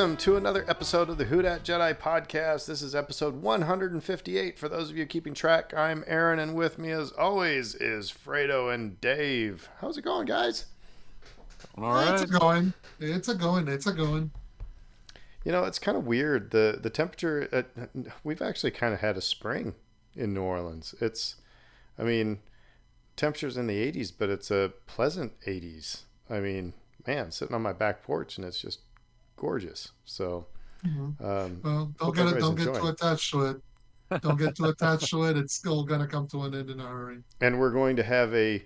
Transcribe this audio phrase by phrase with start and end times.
[0.00, 2.64] Hey, and welcome to another episode of the Who Dat Jedi podcast.
[2.64, 4.58] This is episode 158.
[4.58, 8.72] For those of you keeping track, I'm Aaron, and with me, as always, is Fredo
[8.72, 9.68] and Dave.
[9.82, 10.64] How's it going, guys?
[11.76, 12.14] All right.
[12.14, 12.72] It's a going.
[12.98, 13.68] It's a going.
[13.68, 14.30] It's a going.
[15.44, 16.50] You know, it's kind of weird.
[16.50, 17.46] the The temperature.
[17.52, 17.66] At,
[18.24, 19.74] we've actually kind of had a spring
[20.16, 20.94] in New Orleans.
[21.02, 21.36] It's,
[21.98, 22.38] I mean,
[23.16, 26.04] temperatures in the 80s, but it's a pleasant 80s.
[26.30, 26.72] I mean,
[27.06, 28.78] man, sitting on my back porch and it's just
[29.40, 29.92] gorgeous.
[30.04, 30.46] So,
[30.86, 31.24] mm-hmm.
[31.24, 33.56] um, well, don't get it, don't get too attached to it.
[34.22, 35.36] Don't get too attached to it.
[35.36, 37.18] It's still going to come to an end in a hurry.
[37.40, 38.62] And we're going to have a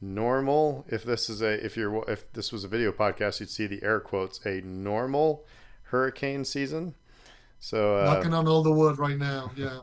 [0.00, 0.84] normal.
[0.88, 3.82] If this is a, if you're, if this was a video podcast, you'd see the
[3.82, 4.44] air quotes.
[4.44, 5.44] A normal
[5.84, 6.94] hurricane season.
[7.58, 9.50] So uh, knocking on all the wood right now.
[9.56, 9.78] Yeah.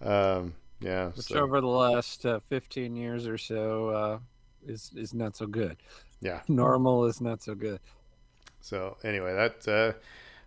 [0.00, 0.54] um.
[0.80, 1.08] Yeah.
[1.08, 1.40] Which so.
[1.40, 4.18] over the last uh, 15 years or so uh,
[4.66, 5.76] is is not so good.
[6.20, 6.40] Yeah.
[6.48, 7.80] Normal is not so good.
[8.60, 9.98] So anyway, that uh,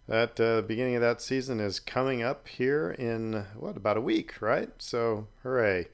[0.08, 4.42] that uh, beginning of that season is coming up here in what about a week,
[4.42, 4.70] right?
[4.78, 5.88] So hooray!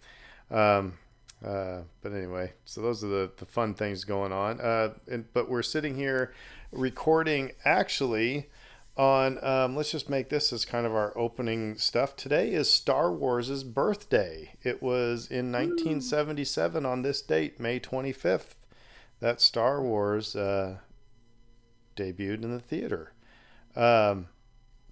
[0.50, 0.98] Um,
[1.45, 4.60] uh, but anyway, so those are the, the fun things going on.
[4.60, 6.34] Uh, and, but we're sitting here
[6.72, 8.50] recording actually
[8.95, 9.44] on.
[9.44, 12.16] Um, let's just make this as kind of our opening stuff.
[12.16, 14.54] Today is Star Wars' birthday.
[14.64, 18.56] It was in 1977 on this date, May 25th,
[19.20, 20.78] that Star Wars uh,
[21.98, 23.14] debuted in the theater.
[23.76, 24.28] Um,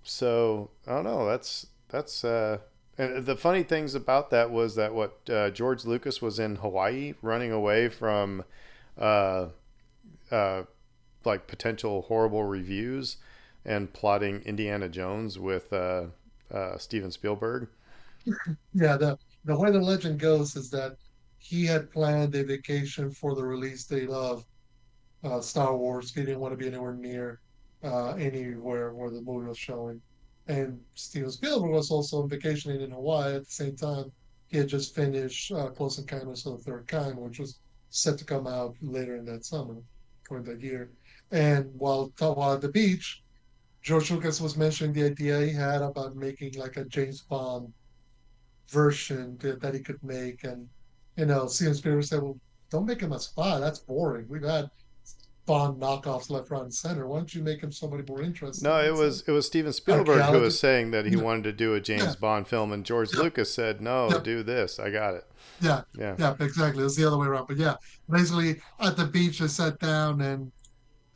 [0.04, 1.26] so I don't know.
[1.26, 2.60] That's that's uh,
[2.98, 7.14] and the funny things about that was that what uh, George Lucas was in Hawaii
[7.22, 8.44] running away from
[8.98, 9.48] uh,
[10.32, 10.64] uh,
[11.26, 13.18] like potential horrible reviews
[13.66, 16.06] and plotting Indiana Jones with uh,
[16.54, 17.68] uh, Steven Spielberg.
[18.74, 20.98] Yeah, the the way the legend goes is that
[21.38, 24.46] he had planned a vacation for the release date of
[25.26, 26.14] uh, Star Wars.
[26.14, 27.40] He didn't want to be anywhere near
[27.84, 30.02] uh, anywhere where the movie was showing.
[30.48, 34.12] And Steven Spielberg was also on vacationing in Hawaii at the same time.
[34.48, 37.60] He had just finished uh, Close Encounters of the Third Kind, which was
[37.90, 39.78] set to come out later in that summer
[40.30, 40.92] or that year.
[41.32, 43.24] And while, while at the beach,
[43.82, 47.72] George Lucas was mentioning the idea he had about making like a James Bond
[48.70, 50.44] version that, that he could make.
[50.44, 50.68] And,
[51.18, 53.60] you know, Steven Spielberg said, well, don't make him a spy.
[53.60, 54.28] That's boring.
[54.28, 54.70] We've had
[55.46, 57.08] Bond knockoffs left, right, and center.
[57.08, 58.68] Why don't you make him somebody more interesting?
[58.68, 61.76] No, it was it was Steven Spielberg who was saying that he wanted to do
[61.76, 62.14] a James yeah.
[62.20, 63.22] Bond film, and George yeah.
[63.22, 64.20] Lucas said, "No, yeah.
[64.20, 64.80] do this.
[64.80, 65.26] I got it."
[65.62, 66.84] Yeah, yeah, yeah, exactly.
[66.84, 67.48] It's the other way around.
[67.48, 67.76] But yeah,
[68.10, 70.52] basically at the beach, they sat down and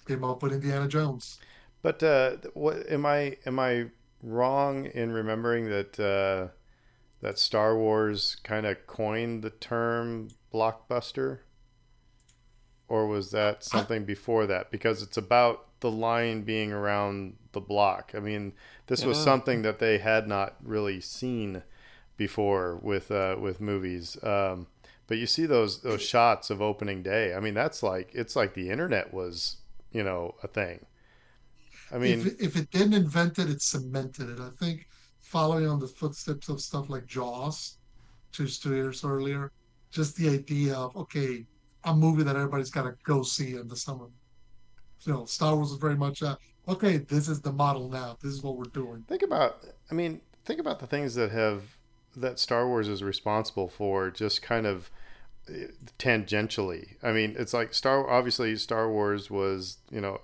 [0.08, 1.40] came up with Indiana Jones.
[1.82, 3.86] But uh, what am I am I
[4.22, 6.54] wrong in remembering that uh,
[7.22, 11.40] that Star Wars kind of coined the term blockbuster?
[12.90, 14.72] Or was that something before that?
[14.72, 18.12] Because it's about the line being around the block.
[18.16, 18.54] I mean,
[18.88, 21.64] this was something that they had not really seen
[22.18, 24.22] before with uh, with movies.
[24.24, 24.68] Um,
[25.08, 27.34] but you see those those shots of opening day.
[27.34, 29.58] I mean, that's like it's like the internet was,
[29.92, 30.86] you know, a thing.
[31.92, 34.40] I mean, if, if it didn't invent it, it cemented it.
[34.40, 34.88] I think
[35.22, 37.78] following on the footsteps of stuff like Jaws,
[38.32, 39.52] two years earlier,
[39.90, 41.46] just the idea of okay,
[41.84, 44.08] a movie that everybody's got to go see in the summer.
[45.02, 46.36] You know, Star Wars is very much uh,
[46.68, 46.98] okay.
[46.98, 48.18] This is the model now.
[48.22, 49.06] This is what we're doing.
[49.08, 51.78] Think about, I mean, think about the things that have
[52.16, 54.12] that Star Wars is responsible for.
[54.12, 54.92] Just kind of
[55.48, 55.68] eh,
[55.98, 56.96] tangentially.
[57.02, 58.10] I mean, it's like Star.
[58.10, 60.20] Obviously, Star Wars was you know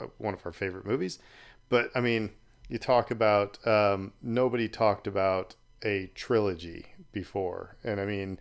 [0.00, 1.20] uh, one of our favorite movies,
[1.68, 2.30] but I mean,
[2.68, 5.54] you talk about um, nobody talked about
[5.84, 8.40] a trilogy before, and I mean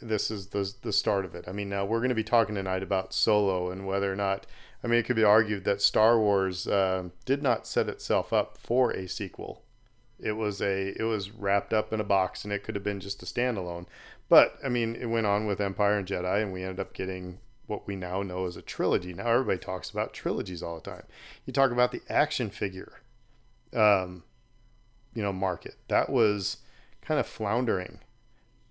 [0.00, 1.44] this is the the start of it.
[1.46, 4.46] I mean, now we're going to be talking tonight about Solo and whether or not.
[4.82, 8.56] I mean, it could be argued that Star Wars uh, did not set itself up
[8.56, 9.62] for a sequel.
[10.18, 13.00] It was a it was wrapped up in a box, and it could have been
[13.00, 13.86] just a standalone.
[14.28, 17.38] But I mean, it went on with Empire and Jedi, and we ended up getting
[17.66, 19.14] what we now know as a trilogy.
[19.14, 21.04] Now everybody talks about trilogies all the time.
[21.46, 23.00] You talk about the action figure,
[23.74, 24.24] um,
[25.14, 26.58] you know, market that was
[27.02, 28.00] kind of floundering,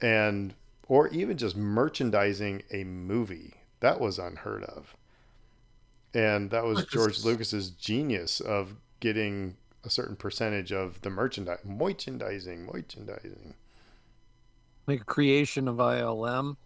[0.01, 0.53] and
[0.89, 3.53] or even just merchandising a movie.
[3.79, 4.97] That was unheard of.
[6.13, 9.55] And that was George Lucas's genius of getting
[9.85, 13.53] a certain percentage of the merchandise, merchandising, merchandising.
[14.87, 16.57] Like creation of ILM.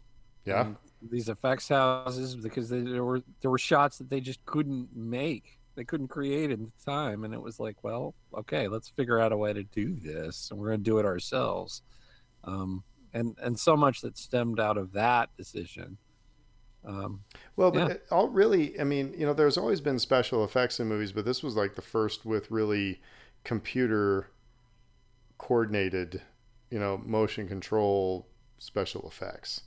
[0.45, 0.69] Yeah.
[1.11, 5.59] These effects houses because they, there were there were shots that they just couldn't make.
[5.75, 9.33] They couldn't create in the time, and it was like, well, okay, let's figure out
[9.33, 11.81] a way to do this, and we're going to do it ourselves.
[12.45, 12.83] Um,
[13.13, 15.97] and and so much that stemmed out of that decision
[16.85, 17.25] Um,
[17.55, 17.93] Well, but Yeah.
[18.11, 21.41] all really, I mean, you know, there's always been special effects in movies, but this
[21.43, 23.01] was like the first with really
[23.43, 24.29] computer
[25.37, 26.21] coordinated,
[26.69, 28.27] you know, motion control
[28.57, 29.61] special effects.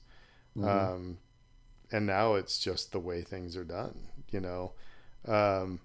[0.57, 0.87] mhm.
[0.87, 1.19] Um,
[1.93, 4.73] and now it's just the way things are done, you know.
[5.27, 5.81] Um,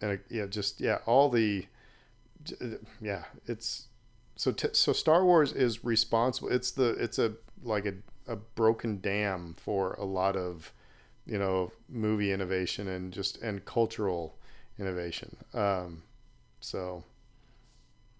[0.00, 1.66] and it, yeah, just yeah, all the
[3.00, 3.88] yeah, it's
[4.36, 6.50] so t- so Star Wars is responsible.
[6.50, 7.94] It's the it's a like a
[8.28, 10.72] a broken dam for a lot of
[11.26, 14.36] you know movie innovation and just and cultural
[14.78, 15.36] innovation.
[15.54, 16.02] Um,
[16.60, 17.04] so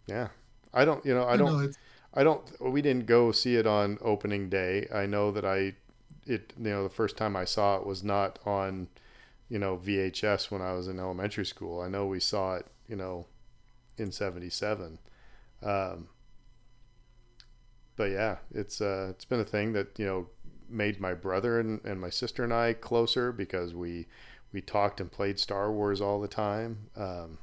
[0.06, 0.28] yeah,
[0.72, 1.78] I don't you know I don't it's,
[2.14, 2.42] I don't.
[2.60, 4.88] We didn't go see it on opening day.
[4.92, 5.74] I know that I,
[6.26, 8.88] it you know the first time I saw it was not on,
[9.50, 11.80] you know VHS when I was in elementary school.
[11.80, 13.26] I know we saw it you know,
[13.98, 14.98] in '77.
[15.62, 16.08] Um,
[17.96, 20.26] but yeah, it's uh, it's been a thing that you know
[20.68, 24.06] made my brother and, and my sister and I closer because we
[24.52, 26.88] we talked and played Star Wars all the time.
[26.96, 27.38] Um,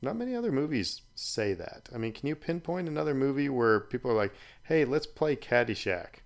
[0.00, 1.88] not many other movies say that.
[1.92, 6.22] I mean, can you pinpoint another movie where people are like, "Hey, let's play Caddyshack"?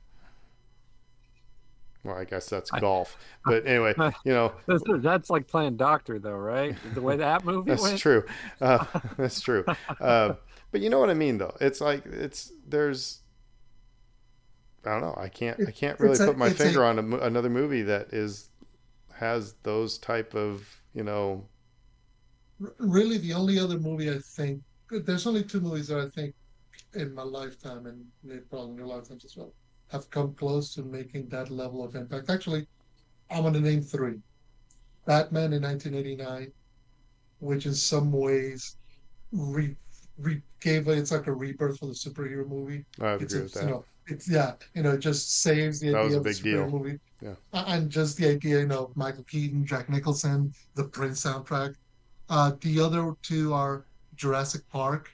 [2.04, 3.94] Well, I guess that's golf, but anyway,
[4.25, 6.76] you know, That's, that's like playing doctor, though, right?
[6.94, 7.78] The way that movie is.
[7.78, 7.99] that's went.
[8.00, 8.25] true.
[8.60, 8.84] Uh,
[9.16, 9.64] that's true.
[10.00, 10.34] Uh,
[10.72, 11.56] but you know what I mean, though.
[11.60, 13.20] It's like it's there's.
[14.84, 15.14] I don't know.
[15.16, 15.60] I can't.
[15.66, 18.12] I can't really it's a- put my it's a- finger on a, another movie that
[18.12, 18.50] is
[19.14, 21.46] has those type of you know.
[22.78, 24.60] really the only other movie I think
[24.90, 26.34] there's only two movies that I think
[26.94, 28.05] in my lifetime and
[28.50, 29.52] probably in your lifetimes as well
[29.92, 32.30] have come close to making that level of impact.
[32.30, 32.66] Actually,
[33.30, 34.20] I'm going to name three:
[35.06, 36.52] Batman in 1989,
[37.40, 38.76] which in some ways
[39.32, 39.76] re,
[40.18, 42.86] re gave it's like a rebirth for the superhero movie.
[43.00, 45.90] I It's agree a, with you know, it's yeah, you know, it just saves the
[45.92, 46.68] That idea of the big deal.
[46.68, 46.98] movie.
[47.20, 47.34] Yeah.
[47.52, 51.74] And just the idea, you know, Michael Keaton, Jack Nicholson, the Prince soundtrack.
[52.28, 53.86] Uh, the other two are
[54.16, 55.10] Jurassic Park,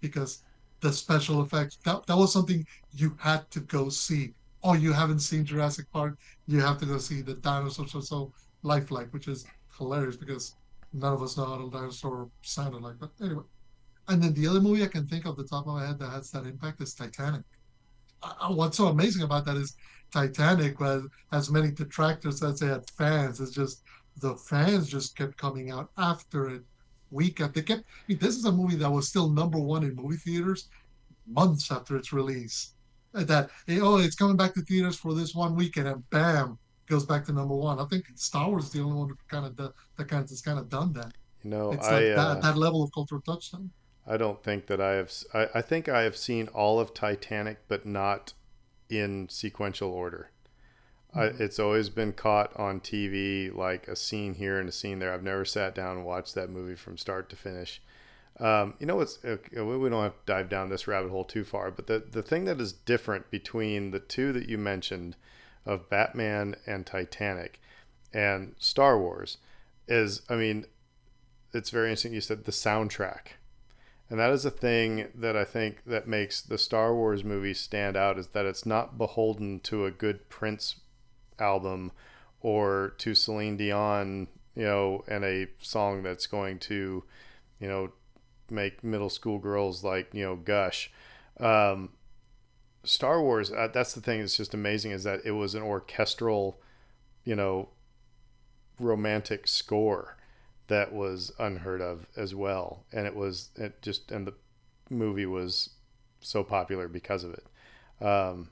[0.00, 0.42] because
[0.80, 4.34] the special effects that, that was something you had to go see.
[4.62, 6.18] Oh, you haven't seen Jurassic Park?
[6.46, 8.32] You have to go see the dinosaurs are so
[8.62, 9.46] lifelike, which is
[9.78, 10.56] hilarious because
[10.92, 12.98] none of us know how a dinosaur sounded like.
[12.98, 13.44] But anyway,
[14.08, 16.10] and then the other movie I can think of the top of my head that
[16.10, 17.42] has that impact is Titanic.
[18.22, 19.76] Uh, what's so amazing about that is
[20.12, 23.40] Titanic was as many detractors as they had fans.
[23.40, 23.82] It's just
[24.20, 26.62] the fans just kept coming out after it
[27.10, 27.38] week.
[27.38, 27.82] They kept.
[27.82, 30.68] I mean, this is a movie that was still number one in movie theaters
[31.26, 32.74] months after its release.
[33.14, 36.58] Uh, That eh, oh, it's coming back to theaters for this one weekend, and bam,
[36.86, 37.78] goes back to number one.
[37.78, 39.72] I think Star Wars is the only one kind of that
[40.08, 41.12] kind of has kind of done that.
[41.42, 43.70] You know, It's I like uh, that, that level of cultural touchstone.
[44.06, 45.12] I don't think that I have.
[45.32, 48.34] I, I think I have seen all of Titanic, but not
[48.88, 50.30] in sequential order.
[51.14, 55.12] I, it's always been caught on TV, like a scene here and a scene there.
[55.12, 57.82] I've never sat down and watched that movie from start to finish.
[58.38, 59.18] Um, you know what's?
[59.24, 61.98] okay, We we don't have to dive down this rabbit hole too far, but the
[61.98, 65.16] the thing that is different between the two that you mentioned,
[65.66, 67.60] of Batman and Titanic,
[68.14, 69.38] and Star Wars,
[69.88, 70.64] is I mean,
[71.52, 72.14] it's very interesting.
[72.14, 73.34] You said the soundtrack.
[74.08, 77.96] And that is a thing that I think that makes the Star Wars movie stand
[77.96, 80.80] out is that it's not beholden to a good Prince
[81.40, 81.92] album
[82.40, 87.04] or to Celine Dion, you know, and a song that's going to,
[87.60, 87.92] you know,
[88.50, 90.90] make middle school girls like, you know, gush.
[91.38, 91.90] Um,
[92.82, 96.58] Star Wars, uh, that's the thing that's just amazing is that it was an orchestral,
[97.24, 97.68] you know,
[98.78, 100.16] romantic score
[100.70, 104.34] that was unheard of as well and it was it just and the
[104.88, 105.70] movie was
[106.20, 107.46] so popular because of it
[108.04, 108.48] um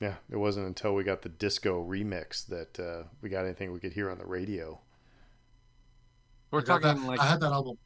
[0.00, 3.80] yeah it wasn't until we got the disco remix that uh, we got anything we
[3.80, 4.78] could hear on the radio
[6.50, 7.76] We're talking that- like I had that album.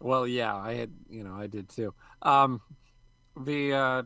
[0.00, 1.92] Well, yeah, I had, you know, I did too.
[2.22, 2.60] Um,
[3.36, 4.02] the uh,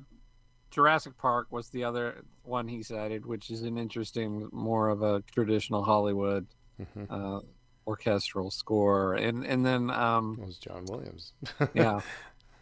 [0.70, 5.22] Jurassic Park was the other one he cited, which is an interesting, more of a
[5.32, 6.46] traditional Hollywood
[6.80, 7.06] Mhm.
[7.10, 7.40] uh,
[7.86, 11.34] orchestral score, and and then um, it was john williams
[11.74, 12.00] yeah,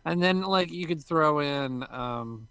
[0.04, 2.48] and then like you could throw in, um,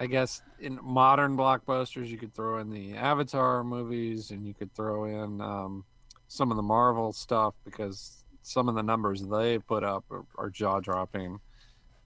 [0.00, 4.74] I guess in modern blockbusters, you could throw in the Avatar movies, and you could
[4.74, 5.84] throw in um,
[6.26, 10.50] some of the Marvel stuff because some of the numbers they put up are, are
[10.50, 11.38] jaw dropping.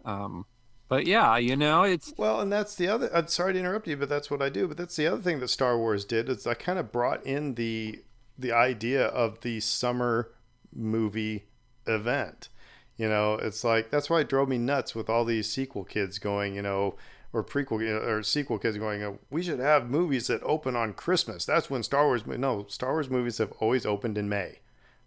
[0.05, 0.45] Um,
[0.89, 3.15] but yeah, you know, it's Well, and that's the other.
[3.15, 4.67] I'm sorry to interrupt you, but that's what I do.
[4.67, 7.55] But that's the other thing that Star Wars did is I kind of brought in
[7.55, 8.03] the
[8.39, 10.31] the idea of the summer
[10.73, 11.47] movie
[11.87, 12.49] event.
[12.97, 16.19] You know, it's like that's why it drove me nuts with all these sequel kids
[16.19, 16.55] going.
[16.55, 16.97] You know,
[17.33, 21.45] or prequel or sequel kids going, uh, we should have movies that open on Christmas.
[21.45, 22.27] That's when Star Wars.
[22.27, 24.61] No, Star Wars movies have always opened in May.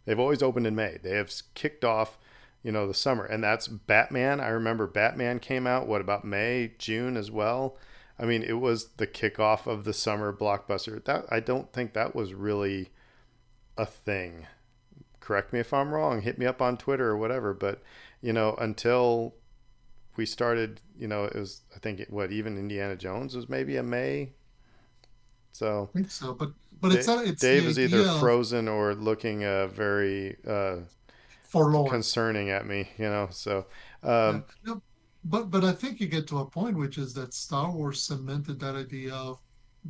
[0.06, 0.98] They've always opened in May.
[1.02, 2.18] They have kicked off,
[2.64, 4.40] you know, the summer, and that's Batman.
[4.40, 7.78] I remember Batman came out what about May, June as well.
[8.20, 11.04] I mean, it was the kickoff of the summer blockbuster.
[11.04, 12.90] That I don't think that was really
[13.78, 14.48] a thing.
[15.20, 16.22] Correct me if I'm wrong.
[16.22, 17.54] Hit me up on Twitter or whatever.
[17.54, 17.82] But
[18.22, 19.36] you know, until
[20.16, 23.78] we started, you know, it was I think it, what even Indiana Jones was maybe
[23.78, 24.30] a May.
[25.52, 27.26] So I think so, but but it's not.
[27.26, 30.78] It's Dave is either frozen or looking uh, very uh,
[31.44, 32.88] forlorn, concerning at me.
[32.98, 33.66] You know, so.
[34.04, 34.76] Um, yeah.
[35.26, 38.60] But but I think you get to a point which is that Star Wars cemented
[38.60, 39.40] that idea of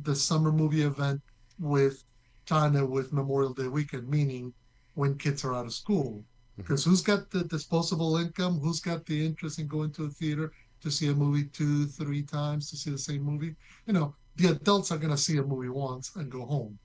[0.02, 1.20] the summer movie event
[1.58, 2.04] with
[2.46, 4.52] China with Memorial Day weekend, meaning
[4.94, 6.24] when kids are out of school.
[6.56, 6.90] Because mm-hmm.
[6.90, 8.58] who's got the disposable income?
[8.58, 10.52] Who's got the interest in going to a theater
[10.82, 13.54] to see a movie two, three times to see the same movie?
[13.86, 16.78] You know, the adults are going to see a movie once and go home.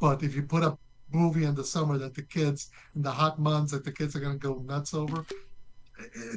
[0.00, 0.76] But if you put a
[1.12, 4.20] movie in the summer that the kids, in the hot months that the kids are
[4.20, 5.24] going to go nuts over,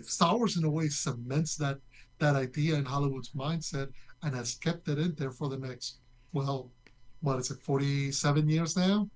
[0.04, 1.78] Star Wars in a way cements that
[2.20, 3.90] that idea in Hollywood's mindset
[4.24, 5.98] and has kept it in there for the next
[6.34, 6.70] well,
[7.22, 9.10] what is it, forty seven years now?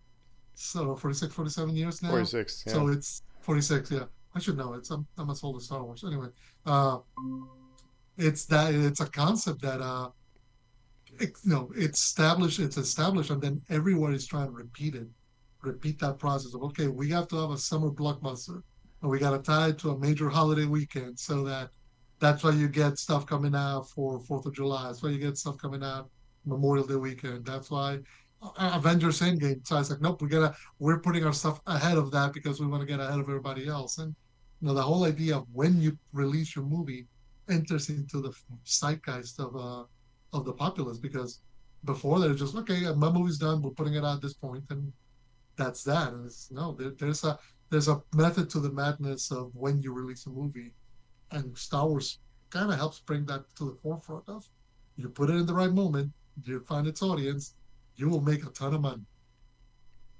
[0.56, 2.10] So 46, 47 years now.
[2.10, 2.63] Forty six.
[2.66, 2.74] Yeah.
[2.74, 3.92] So it's forty six.
[3.92, 4.06] Yeah,
[4.39, 4.74] I should know.
[4.74, 6.05] It's I'm, I'm as old as Star Wars.
[6.08, 6.27] Anyway,
[6.65, 7.00] uh,
[8.17, 10.10] it's that it's a concept that uh,
[11.19, 12.60] it, you know, it's established.
[12.60, 15.08] It's established, and then everyone is trying to repeat it,
[15.62, 18.62] repeat that process of okay, we have to have a summer blockbuster
[19.01, 21.69] and we got to tie it to a major holiday weekend so that
[22.19, 24.88] that's why you get stuff coming out for Fourth of July.
[24.88, 26.10] That's why you get stuff coming out
[26.46, 27.46] Memorial Day weekend.
[27.46, 28.00] That's why
[28.41, 29.67] uh, Avengers Endgame.
[29.67, 32.62] So I was like, nope, we gotta we're putting our stuff ahead of that because
[32.62, 33.98] we want to get ahead of everybody else.
[33.98, 34.15] And
[34.68, 37.08] know, the whole idea of when you release your movie
[37.50, 38.32] enters into the
[38.66, 39.84] zeitgeist of uh
[40.34, 41.42] of the populace because
[41.86, 44.92] before they're just okay, my movie's done, we're putting it out at this point, and
[45.56, 46.13] that's that.
[46.13, 47.39] And it's no, there, there's a
[47.70, 50.74] there's a method to the madness of when you release a movie,
[51.32, 54.48] and Star Wars kind of helps bring that to the forefront of.
[54.98, 56.12] You put it in the right moment,
[56.44, 57.56] you find its audience,
[57.96, 59.06] you will make a ton of money.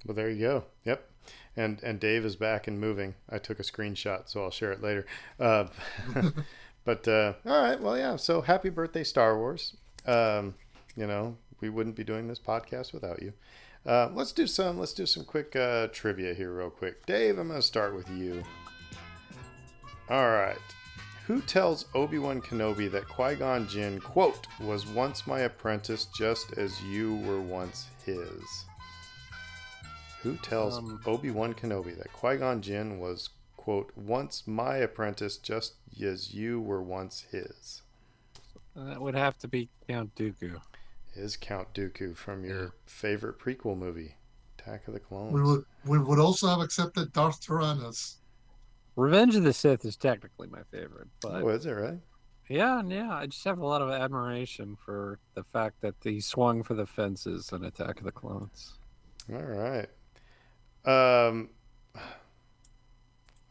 [0.06, 0.64] Well, there you go.
[0.86, 1.09] Yep.
[1.56, 3.16] And and Dave is back and moving.
[3.30, 5.06] I took a screenshot, so I'll share it later.
[5.40, 5.66] Uh,
[6.86, 8.16] but uh, all right, well, yeah.
[8.16, 9.76] So happy birthday, Star Wars.
[10.06, 10.56] Um,
[10.96, 13.34] you know, we wouldn't be doing this podcast without you.
[13.86, 14.78] Uh, let's do some.
[14.78, 17.06] Let's do some quick uh, trivia here, real quick.
[17.06, 18.44] Dave, I'm going to start with you.
[20.10, 20.58] All right.
[21.28, 26.58] Who tells Obi Wan Kenobi that Qui Gon Jinn, quote, was once my apprentice just
[26.58, 28.66] as you were once his?
[30.24, 35.38] Who tells um, Obi Wan Kenobi that Qui Gon Jinn was, quote, once my apprentice
[35.38, 37.82] just as you were once his?
[38.76, 40.60] That would have to be Count Dooku
[41.16, 42.70] is Count Dooku from your yeah.
[42.86, 44.16] favorite prequel movie,
[44.58, 45.34] Attack of the Clones.
[45.34, 48.18] We would we would also have accepted Darth Tyrannus.
[48.96, 52.00] Revenge of the Sith is technically my favorite, but oh, is it right?
[52.50, 53.14] Yeah, yeah.
[53.14, 56.88] I just have a lot of admiration for the fact that he swung for the
[56.88, 58.74] fences in Attack of the Clones.
[59.32, 59.88] All right.
[60.90, 61.50] Um,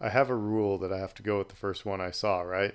[0.01, 2.41] I have a rule that I have to go with the first one I saw,
[2.41, 2.75] right?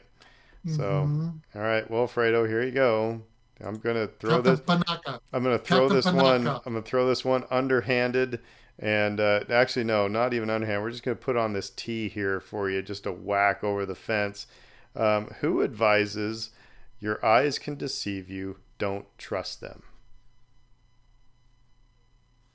[0.65, 0.75] Mm-hmm.
[0.75, 1.89] So, all right.
[1.89, 3.21] Well, Fredo, here you go.
[3.63, 4.61] I'm gonna throw Captain this.
[4.61, 5.19] Panaka.
[5.31, 6.23] I'm gonna throw Captain this Panaka.
[6.23, 6.47] one.
[6.47, 8.39] I'm gonna throw this one underhanded,
[8.79, 10.83] and uh, actually no, not even underhanded.
[10.83, 13.95] We're just gonna put on this tee here for you, just a whack over the
[13.95, 14.47] fence.
[14.95, 16.51] Um, who advises
[16.99, 18.57] your eyes can deceive you?
[18.77, 19.83] Don't trust them.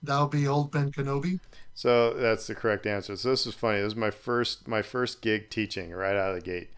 [0.02, 1.40] That'll be old Ben Kenobi.
[1.78, 3.14] So that's the correct answer.
[3.14, 3.78] So this is funny.
[3.78, 6.70] This is my first my first gig teaching right out of the gate,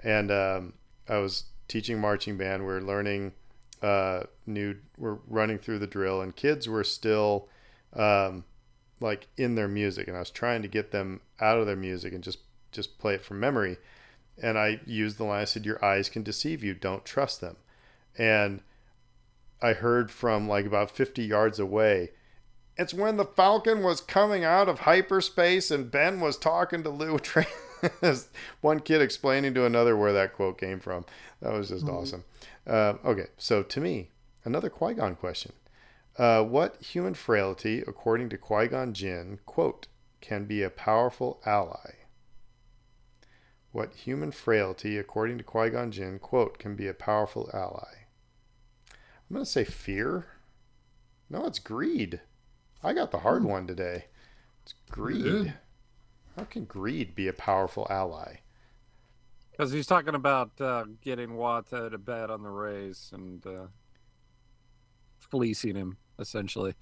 [0.00, 0.72] and um,
[1.08, 2.62] I was teaching marching band.
[2.62, 3.34] We we're learning
[3.82, 7.46] uh, new were running through the drill, and kids were still
[7.92, 8.42] um,
[8.98, 12.12] like in their music, and I was trying to get them out of their music
[12.12, 12.38] and just
[12.72, 13.76] just play it from memory.
[14.42, 16.74] And I used the line I said, "Your eyes can deceive you.
[16.74, 17.58] Don't trust them."
[18.18, 18.62] And
[19.62, 22.10] I heard from like about 50 yards away.
[22.78, 27.18] It's when the Falcon was coming out of hyperspace and Ben was talking to Lou
[28.60, 31.04] One kid explaining to another where that quote came from.
[31.40, 31.96] That was just mm-hmm.
[31.96, 32.24] awesome.
[32.64, 34.10] Uh, okay, so to me,
[34.44, 35.52] another Qui Gon question.
[36.16, 39.88] Uh, what human frailty, according to Qui Gon Jinn, quote,
[40.20, 41.94] can be a powerful ally?
[43.72, 48.06] What human frailty, according to Qui Gon Jinn, quote, can be a powerful ally?
[48.90, 50.26] I'm going to say fear.
[51.28, 52.20] No, it's greed.
[52.82, 53.48] I got the hard hmm.
[53.48, 54.06] one today.
[54.62, 55.54] It's greed.
[56.36, 58.36] How can greed be a powerful ally?
[59.50, 63.66] Because he's talking about uh, getting Watto to bet on the race and uh,
[65.18, 66.74] fleecing him, essentially.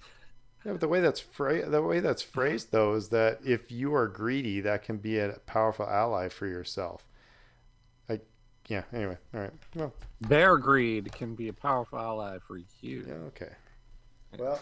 [0.63, 3.95] Yeah, but the way that's phrased, the way that's phrased though, is that if you
[3.95, 7.07] are greedy, that can be a powerful ally for yourself.
[8.09, 8.25] Like,
[8.67, 8.83] yeah.
[8.93, 9.53] Anyway, all right.
[9.75, 13.05] Well, Their greed can be a powerful ally for you.
[13.07, 13.13] yeah.
[13.27, 13.53] Okay.
[14.37, 14.59] Well,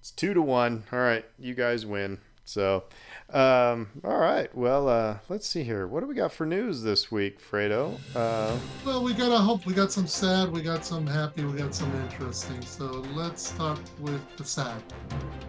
[0.00, 0.84] it's two to one.
[0.92, 2.18] All right, you guys win.
[2.44, 2.84] So,
[3.30, 4.48] um, all right.
[4.56, 5.86] Well, uh, let's see here.
[5.86, 7.98] What do we got for news this week, Fredo?
[8.16, 9.66] Uh, Well, we got a hope.
[9.66, 10.50] We got some sad.
[10.50, 11.44] We got some happy.
[11.44, 12.62] We got some interesting.
[12.62, 14.82] So let's start with the sad.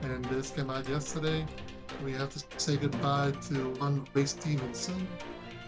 [0.01, 1.46] And this came out yesterday.
[2.03, 5.08] We have to say goodbye to one Ray Stevenson,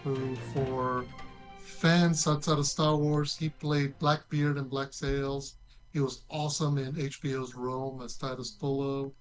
[0.04, 1.06] who, for
[1.60, 5.54] fans outside of Star Wars, he played Blackbeard in Black Sails.
[5.92, 9.12] He was awesome in HBO's Rome as Titus Pullo.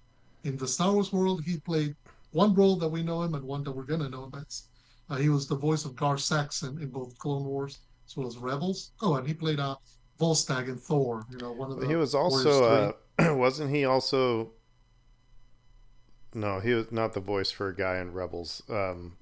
[0.43, 1.95] In the Star Wars world, he played
[2.31, 4.67] one role that we know him and one that we're gonna know him as.
[5.09, 8.37] Uh, he was the voice of Gar Saxon in both Clone Wars as well as
[8.37, 8.91] Rebels.
[9.01, 9.75] Oh, and he played uh,
[10.19, 11.25] Volstagg in Thor.
[11.29, 11.87] You know, one of the.
[11.87, 14.51] he was also, uh, wasn't he also?
[16.33, 18.63] No, he was not the voice for a guy in Rebels.
[18.69, 19.17] Um,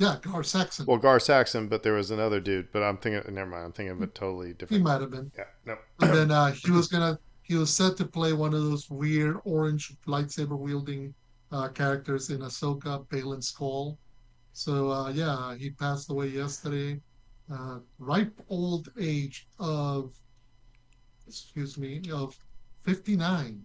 [0.00, 0.86] yeah, Gar Saxon.
[0.86, 2.72] well, Gar Saxon, but there was another dude.
[2.72, 3.66] But I'm thinking, never mind.
[3.66, 4.78] I'm thinking of a totally different.
[4.78, 5.30] he might have been.
[5.36, 5.76] Yeah, no.
[6.00, 7.18] And then uh, he was gonna.
[7.42, 11.12] He was set to play one of those weird orange lightsaber wielding
[11.52, 13.98] uh, characters in Ahsoka, Baylan Skoll.
[14.54, 16.98] So uh, yeah, he passed away yesterday,
[17.52, 20.14] uh, ripe old age of,
[21.26, 22.36] excuse me, of
[22.84, 23.62] 59.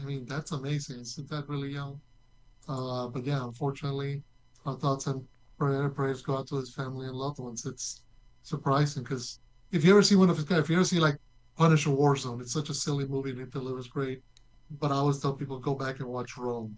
[0.00, 1.00] I mean, that's amazing.
[1.00, 2.00] Isn't that really young?
[2.66, 4.22] Uh, but yeah, unfortunately,
[4.64, 5.26] our thoughts and
[5.90, 7.66] prayers go out to his family and loved ones.
[7.66, 8.02] It's
[8.42, 9.40] surprising because
[9.72, 11.18] if you ever see one of his, characters, if you ever see like
[11.56, 14.22] Punisher Warzone, it's such a silly movie and it delivers great.
[14.80, 16.76] But I always tell people go back and watch Rome.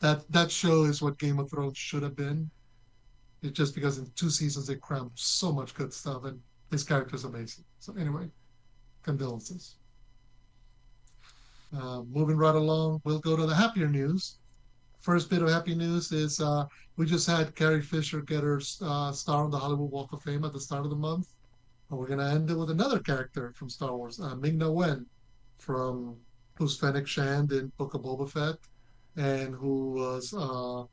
[0.00, 2.50] That that show is what Game of Thrones should have been.
[3.42, 7.24] It's just because in two seasons they crammed so much good stuff and his character's
[7.24, 7.64] amazing.
[7.78, 8.30] So anyway,
[9.02, 9.76] condolences.
[11.76, 14.38] Uh, moving right along, we'll go to the happier news.
[15.04, 16.64] First bit of happy news is uh,
[16.96, 20.46] we just had Carrie Fisher get her uh, star on the Hollywood Walk of Fame
[20.46, 21.28] at the start of the month.
[21.90, 24.70] And we're going to end it with another character from Star Wars, uh, Ming Na
[24.70, 25.04] Wen,
[25.58, 26.16] from
[26.54, 28.56] who's Fennec Shand in Book of Boba Fett,
[29.22, 30.84] and who was, uh,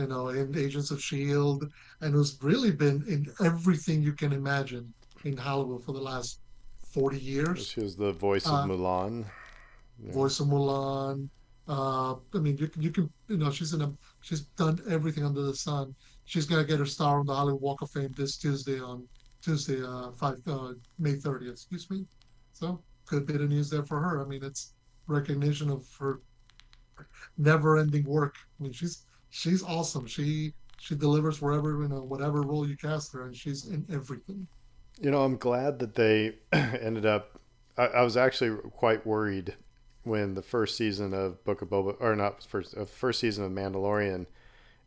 [0.00, 1.66] you know, in Agents of S.H.I.E.L.D.,
[2.02, 6.38] and who's really been in everything you can imagine in Hollywood for the last
[6.92, 7.66] 40 years.
[7.66, 9.24] She was the voice of Uh, Mulan.
[9.98, 10.12] Yeah.
[10.12, 11.28] Voice of Mulan.
[11.68, 15.24] Uh, I mean, you can, you can, you know, she's in a, she's done everything
[15.24, 15.94] under the sun.
[16.24, 19.06] She's gonna get her star on the Hollywood Walk of Fame this Tuesday on
[19.42, 21.52] Tuesday, uh, five, uh, May 30th.
[21.52, 22.04] Excuse me.
[22.52, 24.22] So good bit of news there for her.
[24.22, 24.74] I mean, it's
[25.06, 26.20] recognition of her
[27.38, 28.36] never-ending work.
[28.58, 30.06] I mean, she's she's awesome.
[30.06, 34.46] She she delivers wherever you know whatever role you cast her, and she's in everything.
[35.00, 37.40] You know, I'm glad that they ended up.
[37.76, 39.54] I, I was actually quite worried
[40.06, 43.50] when the first season of Book of Boba, or not first, uh, first season of
[43.50, 44.26] Mandalorian,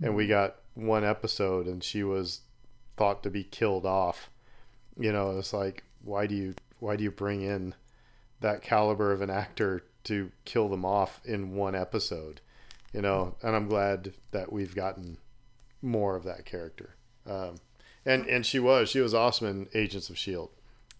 [0.01, 2.41] and we got one episode, and she was
[2.95, 4.29] thought to be killed off.
[4.97, 7.75] You know, it's like, why do you why do you bring in
[8.39, 12.39] that caliber of an actor to kill them off in one episode?
[12.93, 15.17] You know, and I'm glad that we've gotten
[15.81, 16.95] more of that character.
[17.27, 17.55] Um,
[18.05, 20.51] and and she was she was awesome in Agents of Shield.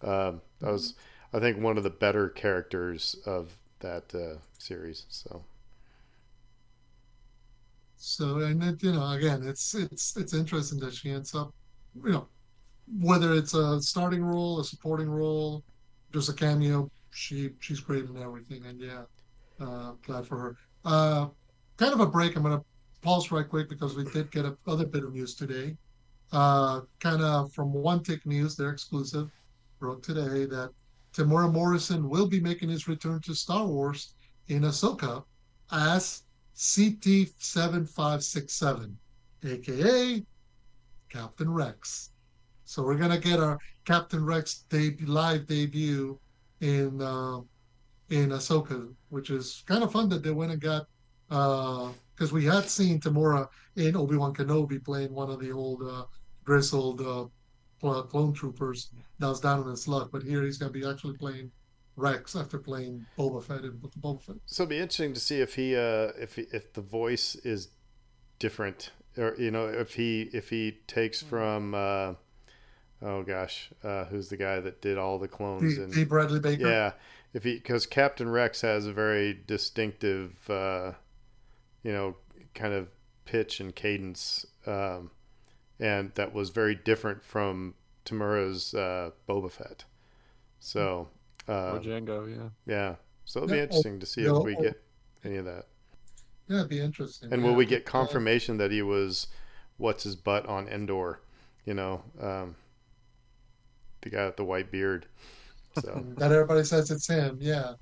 [0.02, 0.92] Um, that was
[1.32, 5.06] I think one of the better characters of that uh, series.
[5.08, 5.44] So
[7.96, 11.54] So and it, you know, again, it's it's it's interesting that she ends up,
[12.02, 12.28] you know,
[13.00, 15.64] whether it's a starting role, a supporting role,
[16.12, 19.02] just a cameo, she she's great in everything, and yeah,
[19.60, 20.56] uh, glad for her.
[20.84, 21.28] Uh,
[21.76, 22.36] kind of a break.
[22.36, 22.62] I'm gonna
[23.02, 25.76] pause right quick because we did get a other bit of news today.
[26.32, 29.30] Uh, kind of from One Tick News, they're exclusive,
[29.80, 30.70] wrote today that
[31.12, 34.14] Temuera Morrison will be making his return to Star Wars
[34.48, 35.24] in Ahsoka
[35.72, 36.22] as
[36.56, 38.92] CT7567,
[39.44, 40.24] aka
[41.08, 42.10] Captain Rex.
[42.64, 46.18] So we're gonna get our Captain Rex debut, live debut
[46.60, 47.40] in uh,
[48.10, 50.86] in Ahsoka, which is kind of fun that they went and got
[51.28, 56.04] because we had seen Temuera in Obi Wan Kenobi playing one of the old uh,
[56.44, 57.24] grizzled uh,
[57.80, 61.50] clone troopers that was down on his luck, but here he's gonna be actually playing
[61.96, 64.36] Rex after playing Boba Fett in of Boba Fett.
[64.46, 67.68] so it'd be interesting to see if he uh, if he, if the voice is
[68.38, 72.14] different or you know if he if he takes from uh,
[73.02, 75.82] oh gosh uh, who's the guy that did all the clones D.
[75.82, 76.04] and D.
[76.04, 76.68] Bradley Baker.
[76.68, 76.92] Yeah,
[77.32, 80.92] if he because Captain Rex has a very distinctive, uh,
[81.82, 82.16] you know,
[82.54, 82.88] kind of
[83.24, 85.10] pitch and cadence, um,
[85.80, 89.84] and that was very different from Temuera's uh, Boba Fett.
[90.58, 91.08] So,
[91.48, 92.48] uh, or Django, yeah.
[92.66, 92.94] yeah.
[93.24, 94.82] So it'll be Yeah, interesting to see yeah, if we or- get
[95.24, 95.66] any of that.
[96.48, 97.32] Yeah, it'd be interesting.
[97.32, 99.28] And yeah, will we get but, confirmation that he was
[99.76, 101.20] what's his butt on Endor?
[101.64, 102.56] You know, um,
[104.02, 105.06] the guy with the white beard.
[105.80, 107.38] So that everybody says it's him.
[107.40, 107.74] Yeah.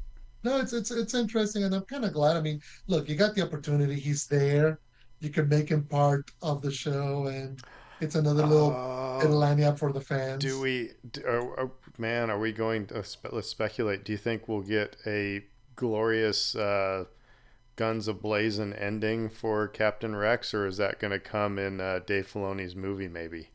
[0.44, 2.36] No, it's it's it's interesting, and I'm kind of glad.
[2.36, 3.98] I mean, look, you got the opportunity.
[3.98, 4.80] He's there.
[5.20, 7.60] You can make him part of the show, and
[8.00, 10.42] it's another little Oh, little lanyard for the fans.
[10.42, 10.90] do we?
[11.12, 14.04] Do, are, are- man, are we going to spe- let's speculate?
[14.04, 15.44] Do you think we'll get a
[15.76, 17.04] glorious uh,
[17.76, 22.30] guns ablazing ending for Captain Rex, or is that going to come in uh, Dave
[22.32, 23.08] Filoni's movie?
[23.08, 23.48] Maybe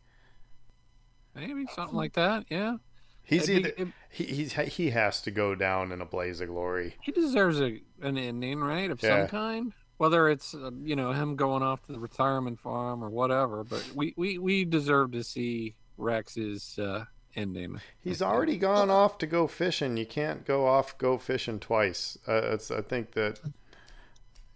[1.35, 2.45] Maybe something like that.
[2.49, 2.77] Yeah.
[3.23, 6.39] he's It'd be- either it- he he's, he has to go down in a blaze
[6.41, 6.95] of glory.
[7.01, 9.21] he deserves a an ending, right, of Yeah.
[9.21, 9.73] some kind.
[10.03, 13.89] Whether it's uh, you know him going off to the retirement farm or whatever, but
[13.95, 17.05] we we, we deserve to see Rex's uh,
[17.37, 17.79] ending.
[18.03, 18.35] He's I think.
[18.35, 19.95] already gone off to go fishing.
[19.95, 22.17] You can't go off go fishing twice.
[22.27, 23.39] Uh, it's, I think that.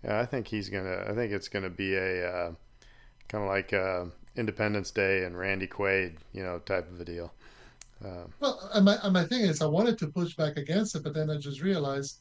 [0.03, 1.05] Yeah, I think he's gonna.
[1.07, 2.51] I think it's gonna be a uh,
[3.29, 4.05] kind of like uh,
[4.35, 7.33] Independence Day and Randy Quaid, you know, type of a deal.
[8.03, 11.03] Um, Well, and my, and my thing is, I wanted to push back against it,
[11.03, 12.19] but then I just realized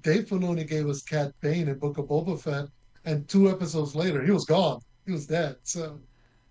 [0.00, 2.66] Dave Filoni gave us Cad Bane in Book of Boba Fett,
[3.04, 4.80] and two episodes later, he was gone.
[5.06, 5.56] He was dead.
[5.62, 6.00] So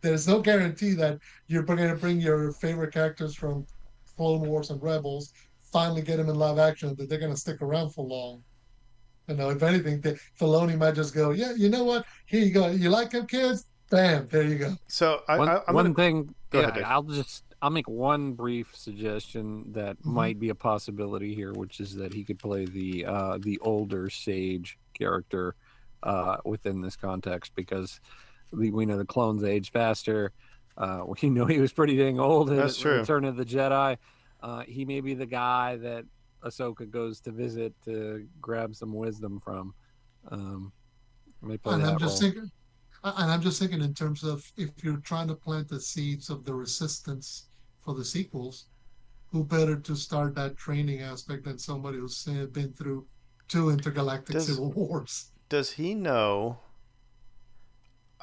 [0.01, 3.65] there's no guarantee that you're going to bring your favorite characters from
[4.15, 5.33] Clone Wars and Rebels,
[5.71, 8.43] finally get them in live action, that they're going to stick around for long.
[9.27, 12.05] You know, if anything, the, Filoni might just go, yeah, you know what?
[12.25, 12.67] Here you go.
[12.67, 13.65] You like him, kids?
[13.89, 14.75] Bam, there you go.
[14.87, 17.87] so I, one, I, I'm one gonna, thing Go yeah, ahead, i'll just i'll make
[17.87, 20.13] one brief suggestion that Mhm.
[20.13, 24.09] might be a possibility here which is that he could play the uh the older
[24.09, 25.55] sage character
[26.03, 27.99] uh within this context because
[28.51, 30.33] we, we know the clones age faster
[30.77, 32.99] uh we know he was pretty dang old in That's true.
[32.99, 33.97] return of the jedi
[34.41, 36.03] uh he may be the guy that
[36.43, 39.73] ahsoka goes to visit to grab some wisdom from
[40.29, 40.73] um
[41.43, 42.31] and I'm just role.
[42.31, 42.51] thinking,
[43.03, 46.45] and I'm just thinking in terms of if you're trying to plant the seeds of
[46.45, 47.47] the resistance
[47.83, 48.65] for the sequels,
[49.31, 53.05] who better to start that training aspect than somebody who's been through
[53.47, 55.31] two intergalactic Does- civil wars?
[55.49, 56.59] does he know?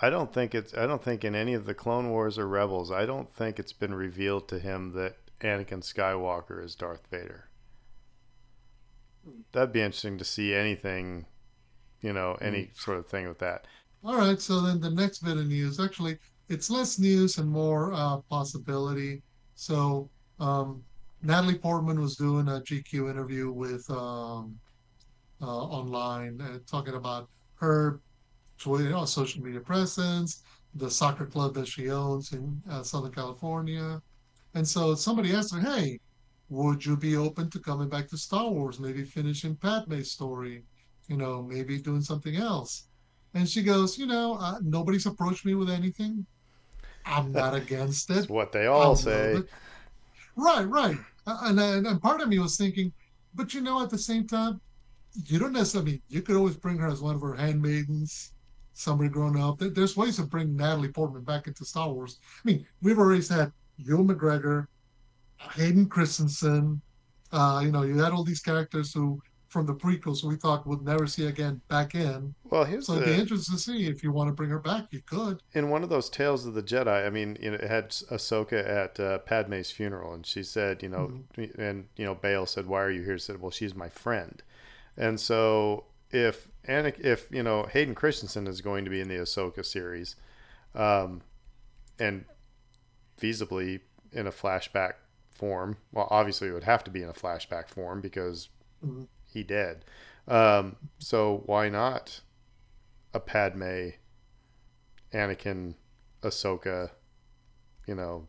[0.02, 0.72] I don't think it's.
[0.74, 2.90] I don't think in any of the Clone Wars or Rebels.
[2.90, 7.50] I don't think it's been revealed to him that Anakin Skywalker is Darth Vader.
[9.52, 11.26] That'd be interesting to see anything,
[12.00, 13.66] you know, any sort of thing with that.
[14.02, 16.16] All right, so then the next bit of news, actually,
[16.48, 19.22] it's less news and more uh, possibility.
[19.60, 20.82] So um,
[21.22, 24.58] Natalie Portman was doing a GQ interview with um,
[25.42, 28.00] uh, online, uh, talking about her
[28.56, 30.42] Twitter, uh, social media presence,
[30.76, 34.00] the soccer club that she owns in uh, Southern California,
[34.54, 36.00] and so somebody asked her, "Hey,
[36.48, 38.80] would you be open to coming back to Star Wars?
[38.80, 40.64] Maybe finishing Padme's story,
[41.06, 42.88] you know, maybe doing something else?"
[43.34, 46.26] And she goes, you know, nobody's approached me with anything.
[47.06, 48.30] I'm not against That's it.
[48.30, 49.36] what they all say.
[50.36, 50.96] Right, right.
[51.26, 52.92] Uh, And, and and part of me was thinking,
[53.34, 54.60] but you know, at the same time,
[55.26, 55.90] you don't necessarily.
[55.90, 58.32] I mean, you could always bring her as one of her handmaidens,
[58.72, 59.58] somebody grown up.
[59.58, 62.18] There's ways to bring Natalie Portman back into Star Wars.
[62.22, 64.66] I mean, we've already had Ewan McGregor,
[65.38, 66.80] Hayden Christensen.
[67.32, 70.80] Uh, you know, you had all these characters who, from the prequels, we thought we'd
[70.80, 72.34] never see again back in.
[72.44, 74.60] Well, here's So it'd be the interesting to see if you want to bring her
[74.60, 75.42] back, you could.
[75.52, 77.04] in one of those tales of the Jedi.
[77.04, 80.88] I mean, you know, it had Ahsoka at uh, Padme's funeral, and she said, you
[80.88, 81.24] know,
[81.58, 84.40] and you know, Bail said, "Why are you here?" She said, "Well, she's my friend."
[84.96, 89.16] And so, if Anik, if you know, Hayden Christensen is going to be in the
[89.16, 90.14] Ahsoka series,
[90.76, 91.22] um,
[91.98, 92.24] and
[93.20, 93.80] feasibly
[94.12, 94.94] in a flashback
[95.34, 95.76] form.
[95.92, 98.48] Well, obviously, it would have to be in a flashback form because
[98.84, 99.08] Mhm.
[99.32, 99.84] He did.
[100.28, 102.20] Um, so why not
[103.12, 103.90] a Padme,
[105.12, 105.74] Anakin,
[106.22, 106.90] Ahsoka,
[107.86, 108.26] you know?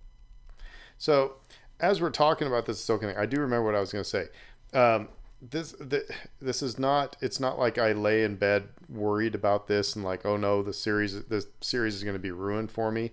[0.97, 1.35] So
[1.79, 4.09] as we're talking about this Ahsoka thing, I do remember what I was going to
[4.09, 4.27] say.
[4.73, 5.09] Um,
[5.41, 6.05] this the,
[6.39, 10.23] this is not it's not like I lay in bed worried about this and like
[10.23, 13.11] oh no the series the series is going to be ruined for me.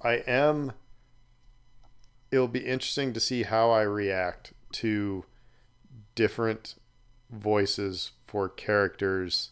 [0.00, 0.72] I am
[2.30, 5.24] it'll be interesting to see how I react to
[6.14, 6.76] different
[7.34, 9.50] voices for characters.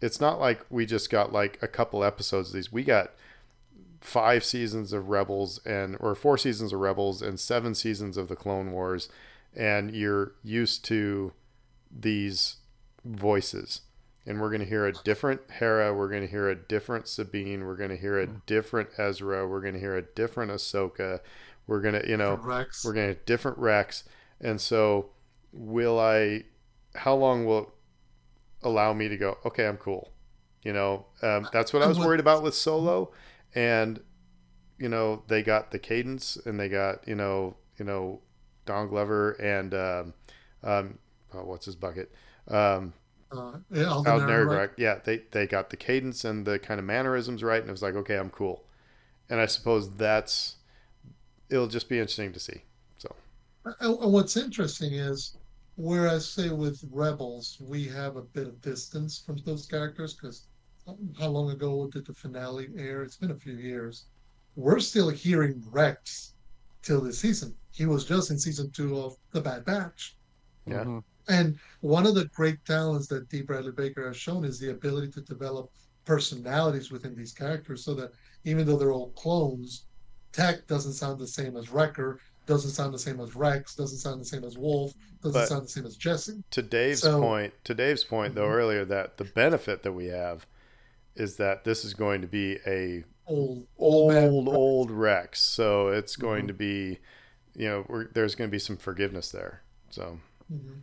[0.00, 2.72] It's not like we just got like a couple episodes of these.
[2.72, 3.12] We got
[4.00, 8.36] five seasons of Rebels and or four seasons of Rebels and seven seasons of the
[8.36, 9.08] Clone Wars
[9.56, 11.32] and you're used to
[11.90, 12.56] these
[13.04, 13.80] voices.
[14.26, 17.64] And we're going to hear a different Hera, we're going to hear a different Sabine,
[17.64, 18.36] we're going to hear a hmm.
[18.44, 21.20] different Ezra, we're going to hear a different Ahsoka,
[21.66, 22.84] We're gonna, you know, Rex.
[22.84, 24.04] we're gonna different Rex.
[24.40, 25.10] and so
[25.52, 26.44] will I?
[26.96, 27.68] How long will it
[28.62, 29.38] allow me to go?
[29.44, 30.12] Okay, I'm cool.
[30.62, 33.12] You know, um, that's what I was worried about with Solo,
[33.54, 34.00] and
[34.78, 38.20] you know they got the cadence and they got you know you know
[38.64, 40.14] Don Glover and um,
[40.64, 40.98] um,
[41.32, 42.10] oh, what's his bucket
[42.48, 42.92] um,
[43.32, 44.28] uh, yeah, Alden.
[44.28, 44.70] Ehrenreich.
[44.76, 47.82] Yeah, they they got the cadence and the kind of mannerisms right, and it was
[47.82, 48.64] like okay, I'm cool.
[49.28, 50.56] And I suppose that's
[51.50, 52.62] it'll just be interesting to see.
[52.98, 53.14] So
[53.80, 55.36] and what's interesting is,
[55.76, 60.48] whereas say with Rebels, we have a bit of distance from those characters because
[61.18, 63.02] how long ago did the finale air?
[63.02, 64.06] It's been a few years.
[64.54, 66.34] We're still hearing Rex
[66.82, 67.54] till this season.
[67.72, 70.16] He was just in season two of The Bad Batch.
[70.66, 70.84] Yeah.
[70.84, 71.04] Mhm.
[71.28, 73.42] And one of the great talents that D.
[73.42, 75.72] Bradley Baker has shown is the ability to develop
[76.04, 78.12] personalities within these characters so that
[78.44, 79.86] even though they're all clones,
[80.30, 84.20] Tech doesn't sound the same as Wrecker, doesn't sound the same as Rex, doesn't sound
[84.20, 86.42] the same as Wolf, doesn't But- sound the same as Jesse.
[86.50, 88.54] to Dave's So- point, to Dave's point though Mhm.
[88.54, 90.46] earlier that the benefit that we have
[91.14, 94.56] is that this is going to be a Old, old, old Rex.
[94.56, 96.48] old Rex, so it's going Mhm.
[96.48, 96.98] to be,
[97.54, 99.62] you know, we're, there's going to be some forgiveness there.
[99.90, 100.20] So
[100.52, 100.82] Mhm.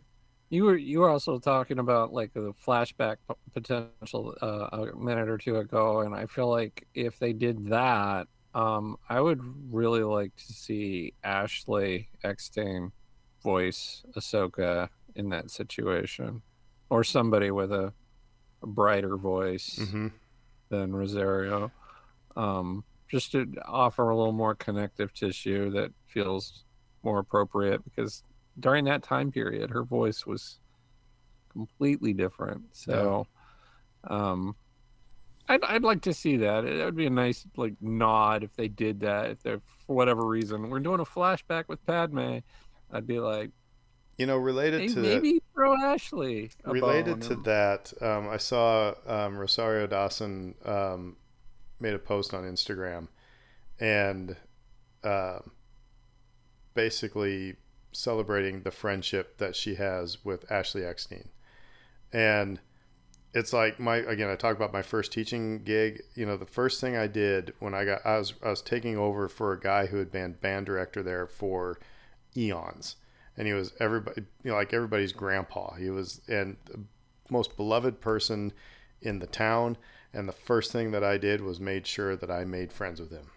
[0.50, 5.28] You were you were also talking about like the flashback p- potential uh, a minute
[5.28, 9.40] or two ago, and I feel like if they did that, um, I would
[9.70, 12.92] really like to see Ashley Eckstein
[13.42, 16.42] voice Ahsoka in that situation,
[16.88, 17.92] or somebody with a,
[18.62, 20.12] a brighter voice mhm.
[20.68, 21.72] than Rosario,
[22.36, 26.64] um, just to offer a little more connective tissue that feels
[27.02, 28.22] more appropriate because
[28.60, 30.58] during that time period her voice was
[31.52, 32.62] completely different.
[32.72, 33.26] So
[34.08, 34.56] um
[35.48, 36.64] I'd, I'd like to see that.
[36.64, 40.26] It would be a nice like nod if they did that if they're for whatever
[40.26, 42.38] reason we're doing a flashback with padme.
[42.90, 43.50] I'd be like
[44.16, 49.36] you know, related hey, to maybe throw ashley related to that, um, I saw um,
[49.36, 51.16] Rosario Dawson um,
[51.80, 53.08] made a post on Instagram,
[53.80, 54.36] and
[55.02, 55.50] um
[56.74, 57.56] basically
[57.92, 61.28] celebrating the friendship that she has with Ashley Eckstein,
[62.12, 62.60] and
[63.34, 66.02] it's like my again I talk about my first teaching gig.
[66.14, 68.96] You know, the first thing I did when I got I was I was taking
[68.96, 71.78] over for a guy who had been band director there for
[72.36, 72.96] eons.
[73.36, 75.74] And he was everybody you know like everybody's grandpa.
[75.74, 76.84] He was and the
[77.28, 78.52] most beloved person
[79.02, 79.76] in the town.
[80.12, 83.10] And the first thing that i did was made sure that i made friends with
[83.10, 83.30] him.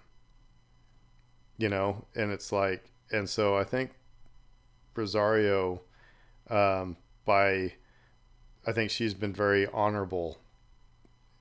[1.58, 3.92] You know and it's like and so i think
[4.96, 5.82] rosario
[6.50, 7.74] um, by
[8.68, 10.38] i think she's been very honorable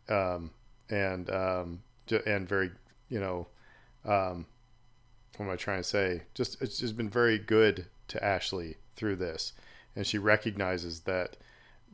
[0.09, 0.51] um,
[0.89, 1.83] and um,
[2.27, 2.71] and very
[3.09, 3.49] you know
[4.05, 4.47] um,
[5.37, 6.23] what am I trying to say?
[6.35, 9.53] Just it's just been very good to Ashley through this,
[9.97, 11.37] and she recognizes that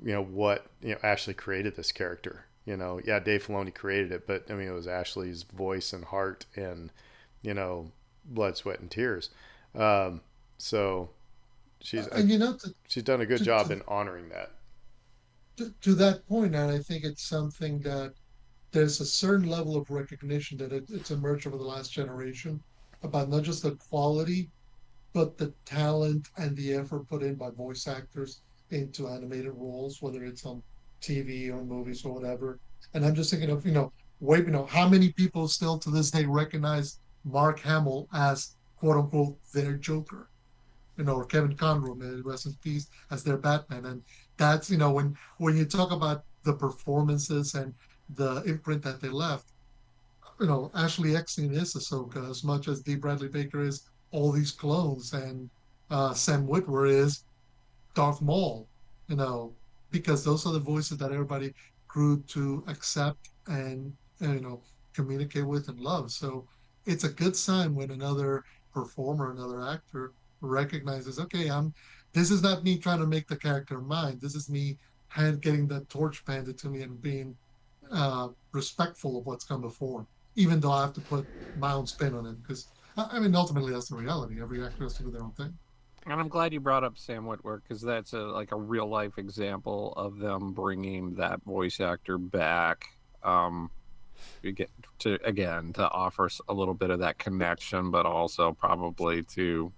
[0.04, 2.44] you know what you know Ashley created this character.
[2.66, 6.04] You know, yeah, Dave Filoni created it, but I mean it was Ashley's voice and
[6.04, 6.90] heart and
[7.40, 7.90] you know
[8.26, 9.30] blood, sweat, and tears.
[9.74, 10.20] Um,
[10.58, 11.08] so
[11.80, 14.50] she's And you know, to, she's done a good to- job to- in honoring that.
[15.56, 18.14] To, to that point, and I think it's something that
[18.72, 22.62] there's a certain level of recognition that it, it's emerged over the last generation
[23.02, 24.50] about not just the quality,
[25.12, 30.24] but the talent and the effort put in by voice actors into animated roles, whether
[30.24, 30.62] it's on
[31.02, 32.58] TV or movies or whatever.
[32.94, 35.90] And I'm just thinking of, you know, wait, you know, how many people still to
[35.90, 40.28] this day recognize Mark Hamill as quote unquote their Joker?
[40.96, 43.86] You know, or Kevin Conroy, rest in peace, as their Batman.
[43.86, 44.02] And
[44.36, 47.74] that's, you know, when when you talk about the performances and
[48.14, 49.52] the imprint that they left,
[50.40, 52.96] you know, Ashley Eckstein is Ahsoka as much as D.
[52.96, 55.48] Bradley Baker is all these clones, and
[55.90, 57.24] uh, Sam Witwer is
[57.94, 58.68] Darth Maul.
[59.08, 59.52] You know,
[59.90, 61.52] because those are the voices that everybody
[61.86, 64.62] grew to accept and, and you know
[64.94, 66.10] communicate with and love.
[66.10, 66.46] So
[66.86, 71.72] it's a good sign when another performer, another actor recognizes, okay, I'm.
[72.12, 74.18] This is not me trying to make the character mine.
[74.20, 74.76] This is me
[75.08, 77.36] hand getting that torch handed to me and being
[77.90, 81.26] uh, respectful of what's come before, even though I have to put
[81.58, 82.42] my own spin on it.
[82.42, 84.40] Because I mean, ultimately, that's the reality.
[84.40, 85.56] Every actor has to do their own thing.
[86.04, 89.18] And I'm glad you brought up Sam Witwer because that's a like a real life
[89.18, 92.86] example of them bringing that voice actor back.
[93.22, 93.70] Um,
[94.42, 94.70] get
[95.00, 99.72] to again to offer a little bit of that connection, but also probably to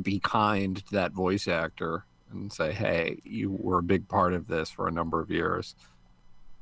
[0.00, 4.48] be kind to that voice actor and say, "Hey, you were a big part of
[4.48, 5.74] this for a number of years."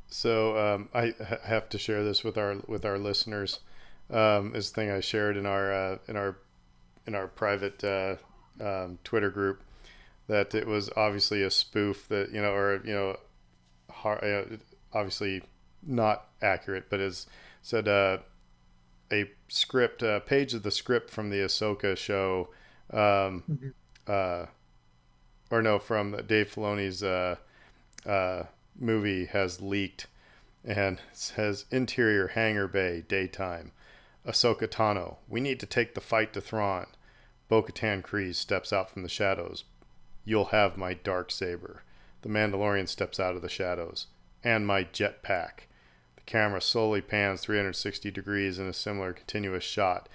[0.09, 3.61] So um, I ha- have to share this with our with our listeners.
[4.11, 6.37] Um, this thing I shared in our uh, in our
[7.07, 8.17] in our private uh,
[8.61, 9.63] um, Twitter group
[10.29, 13.17] that it was obviously a spoof that you know, or you know,
[14.05, 14.57] uh,
[14.93, 15.43] obviously
[15.87, 17.27] not accurate, but is
[17.63, 18.19] said uh,
[19.11, 22.49] a script, a page of the script from the Ahsoka show,
[22.91, 23.73] um, Mhm.
[24.07, 24.47] uh,
[25.51, 27.37] or no, from Dave Filoni's uh,
[28.07, 28.45] uh,
[28.79, 30.07] movie has leaked,
[30.65, 33.73] and says interior hangar bay daytime.
[34.27, 36.87] Ahsoka Tano, we need to take the fight to Thrawn.
[37.49, 39.65] Bo-Katan Kryze steps out from the shadows.
[40.25, 41.83] You'll have my dark saber.
[42.21, 44.09] The Mandalorian steps out of the shadows.
[44.45, 45.67] And my jetpack.
[46.17, 50.11] The camera slowly pans 360 degrees in a similar continuous shot.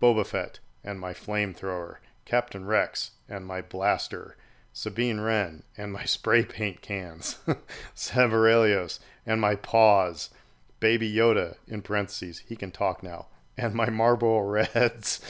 [0.00, 1.96] Boba Fett and my flamethrower.
[2.28, 4.36] Captain Rex and my blaster.
[4.74, 7.38] Sabine Wren and my spray paint cans.
[7.96, 10.28] Severelios and my paws.
[10.78, 13.26] Baby Yoda, in parentheses, he can talk now.
[13.56, 14.40] And my Marlboro
[14.74, 15.20] Reds.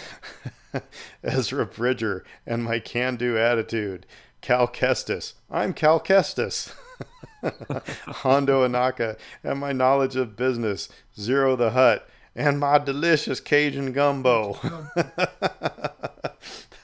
[1.23, 4.05] Ezra Bridger and my can do attitude.
[4.41, 5.35] Cal Kestis.
[5.51, 6.75] I'm Cal Kestis.
[7.43, 10.89] Hondo Ohnaka and my knowledge of business.
[11.17, 14.59] Ziro the Hutt and my delicious Cajun gumbo.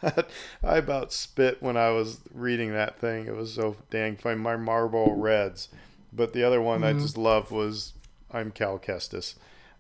[0.04, 0.28] That,
[0.64, 3.26] I about spit when I was reading that thing.
[3.26, 4.36] It was so dang funny.
[4.36, 5.68] My Marlboro Reds.
[6.12, 7.00] But the other one I Mhm.
[7.02, 7.92] just loved was
[8.30, 9.34] I'm Cal Kestis.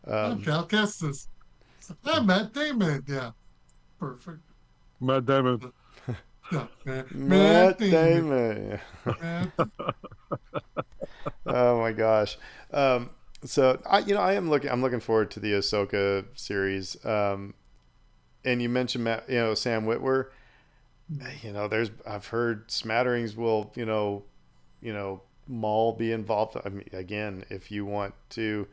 [0.06, 1.28] Um, Cal Kestis.
[2.02, 3.04] Yeah, Matt Damon.
[3.06, 3.30] Yeah.
[4.00, 4.40] Perfect.
[5.00, 5.72] Matt Damon.
[6.52, 6.66] Yeah.
[6.84, 8.78] Matt, Matt Damon.
[9.06, 9.52] Damon.
[11.46, 12.36] Oh my gosh.
[12.72, 13.10] Um,
[13.44, 14.70] so I, you know, I am looking.
[14.70, 17.02] I'm looking forward to the Ahsoka series.
[17.04, 17.54] Um,
[18.44, 20.26] and you mentioned, Matt, you know, Sam Witwer.
[21.42, 24.22] You know, there's I've heard smatterings will, you know,
[24.80, 26.56] you know, Maul be involved.
[26.64, 28.66] I mean, again, if you want to,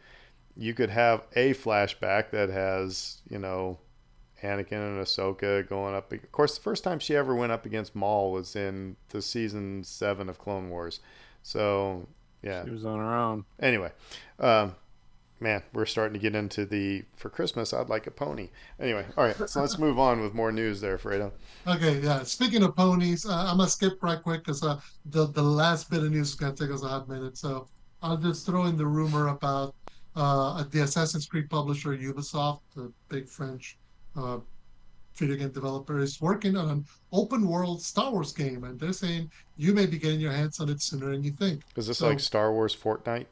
[0.56, 3.80] you could have a flashback that has, you know,
[4.42, 6.12] Anakin and Ahsoka going up.
[6.12, 9.84] Of course, the first time she ever went up against Maul was in the season
[9.84, 11.02] seven of Clone Wars.
[11.44, 12.08] So
[12.42, 12.64] yeah.
[12.66, 13.46] She was on her own.
[13.60, 13.92] Anyway,
[14.40, 14.76] um,
[15.42, 17.74] man, we're starting to get into the for Christmas.
[17.74, 18.50] I'd like a pony.
[18.80, 19.50] Anyway, all right.
[19.50, 21.32] So let's move on with more news there, Fredo.
[21.68, 22.24] Okay, yeah.
[22.24, 26.04] Speaking of ponies, uh, I'm gonna skip right quick because uh, the the last bit
[26.04, 27.38] of news is gonna take us a hot minute.
[27.38, 27.68] So
[28.04, 29.76] I'll just throw in the rumor about
[30.16, 33.78] uh, the Assassin's Creed publisher Ubisoft, the big French
[34.16, 34.38] uh,
[35.16, 39.32] video game developer, is working on an open world Star Wars game, and they're saying
[39.58, 41.62] you may be getting your hands on it sooner than you think.
[41.76, 43.26] Is this So- like Star Wars Fortnite?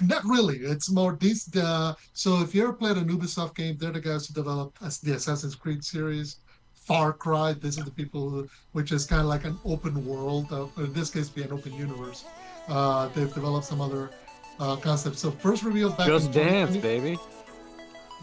[0.00, 0.58] Not really.
[0.58, 1.44] It's more these.
[1.46, 5.12] The, so if you ever played an Ubisoft game, they're the guys who developed the
[5.12, 6.36] Assassin's Creed series,
[6.74, 7.52] Far Cry.
[7.52, 10.52] These are the people who, which is kind of like an open world.
[10.52, 12.24] Uh, in this case, be an open universe.
[12.68, 14.10] Uh, they've developed some other
[14.58, 15.20] uh, concepts.
[15.20, 17.18] So first revealed back Just in dance, baby.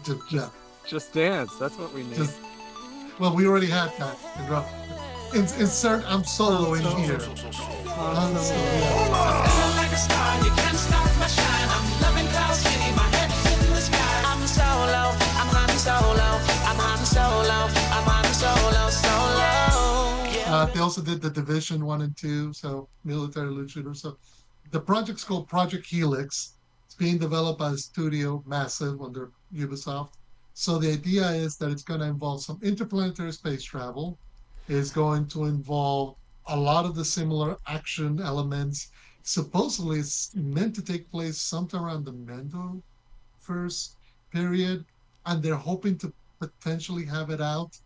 [0.04, 0.48] Just, yeah.
[0.86, 1.54] Just dance.
[1.56, 2.14] That's what we need.
[2.16, 2.38] Just
[3.18, 4.16] well, we already had that.
[4.36, 4.64] And, uh,
[5.34, 7.20] Insert I'm solo in here.
[7.98, 8.62] I'm in solo.
[10.88, 11.07] Yeah.
[20.50, 23.94] Uh, they also did the Division One and Two, so military loot shooter.
[23.94, 24.16] So
[24.70, 26.54] the project's called Project Helix.
[26.86, 30.14] It's being developed by studio massive under Ubisoft.
[30.54, 34.18] So the idea is that it's going to involve some interplanetary space travel.
[34.68, 38.88] It's going to involve a lot of the similar action elements.
[39.22, 42.82] Supposedly, it's meant to take place sometime around the Mando
[43.40, 43.96] first
[44.32, 44.84] period,
[45.26, 47.78] and they're hoping to potentially have it out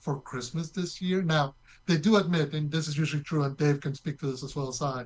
[0.00, 1.22] for Christmas this year.
[1.22, 1.54] Now,
[1.86, 4.56] they do admit, and this is usually true, and Dave can speak to this as
[4.56, 5.04] well as I.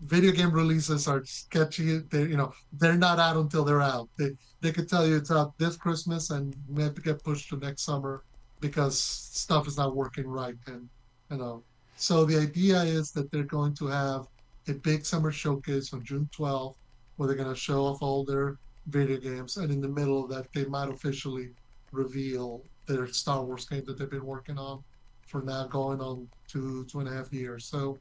[0.00, 1.98] Video game releases are sketchy.
[1.98, 4.08] They, you know, they're not out until they're out.
[4.18, 7.48] They they could tell you it's out this Christmas and may have to get pushed
[7.48, 8.22] to next summer
[8.60, 10.56] because stuff is not working right.
[10.66, 10.88] And
[11.30, 11.62] you know,
[11.96, 14.26] so the idea is that they're going to have
[14.68, 16.76] a big summer showcase on June 12th,
[17.16, 18.58] where they're going to show off all their
[18.88, 21.50] video games, and in the middle of that, they might officially
[21.92, 24.82] reveal their Star Wars game that they've been working on
[25.26, 27.64] for now going on two two and a half years.
[27.64, 27.98] So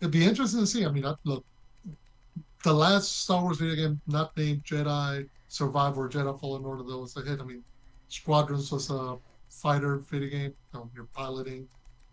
[0.00, 0.86] it'd be interesting to see.
[0.86, 1.44] I mean, look,
[2.62, 7.16] the last Star Wars video game not named Jedi Survivor, Jedi Fallen Order, that was
[7.16, 7.40] a hit.
[7.40, 7.64] I mean,
[8.08, 9.16] Squadrons was a
[9.48, 10.54] fighter video game.
[10.72, 11.66] You know, you're piloting,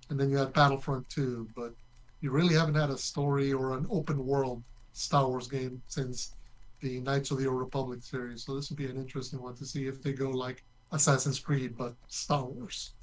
[0.10, 1.74] and then you had Battlefront 2, but
[2.22, 4.64] you really haven't had a story or an open world
[4.94, 6.36] Star Wars game since
[6.82, 8.44] the Knights of the Old Republic series.
[8.46, 11.78] So this would be an interesting one to see if they go like Assassin's Creed,
[11.78, 12.94] but Star Wars.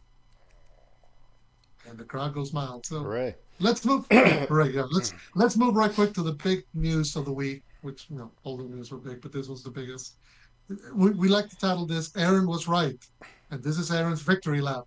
[1.88, 2.86] And the crowd goes mild.
[2.86, 3.34] So Hooray!
[3.60, 4.06] let's move
[4.50, 8.06] right yeah let's let's move right quick to the big news of the week which
[8.10, 10.14] you know all the news were big but this was the biggest
[10.94, 13.06] we, we like to title this aaron was right
[13.50, 14.84] and this is aaron's victory lap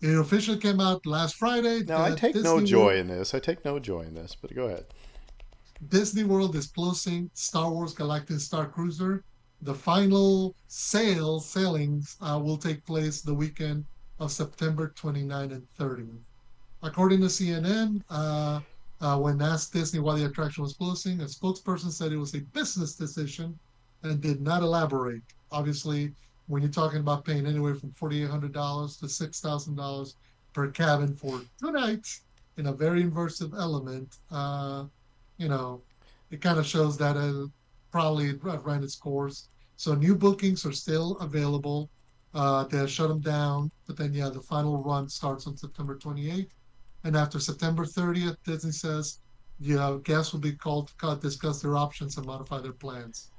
[0.00, 1.82] It officially came out last Friday.
[1.84, 3.34] Now I take no joy World- in this.
[3.34, 4.36] I take no joy in this.
[4.40, 4.86] But go ahead.
[5.88, 9.22] Disney World is closing Star Wars Galactic Starcruiser.
[9.62, 13.84] The final sale sailings uh, will take place the weekend
[14.18, 16.04] of September 29 and 30.
[16.82, 18.60] According to CNN, uh,
[19.00, 22.40] uh, when asked Disney why the attraction was closing, a spokesperson said it was a
[22.40, 23.58] business decision
[24.02, 25.22] and did not elaborate.
[25.52, 26.12] Obviously,
[26.46, 30.14] when you're talking about paying anywhere from $4,800 to $6,000
[30.52, 32.22] per cabin for two nights
[32.56, 34.84] in a very immersive element, uh,
[35.38, 35.82] you know,
[36.30, 37.50] it kind of shows that it
[37.90, 39.48] probably ran its course.
[39.76, 41.90] So new bookings are still available.
[42.34, 46.50] Uh, they shut them down, but then yeah, the final run starts on September 28th,
[47.04, 49.20] and after September 30th, Disney says,
[49.58, 53.30] yeah, guests will be called to discuss their options and modify their plans.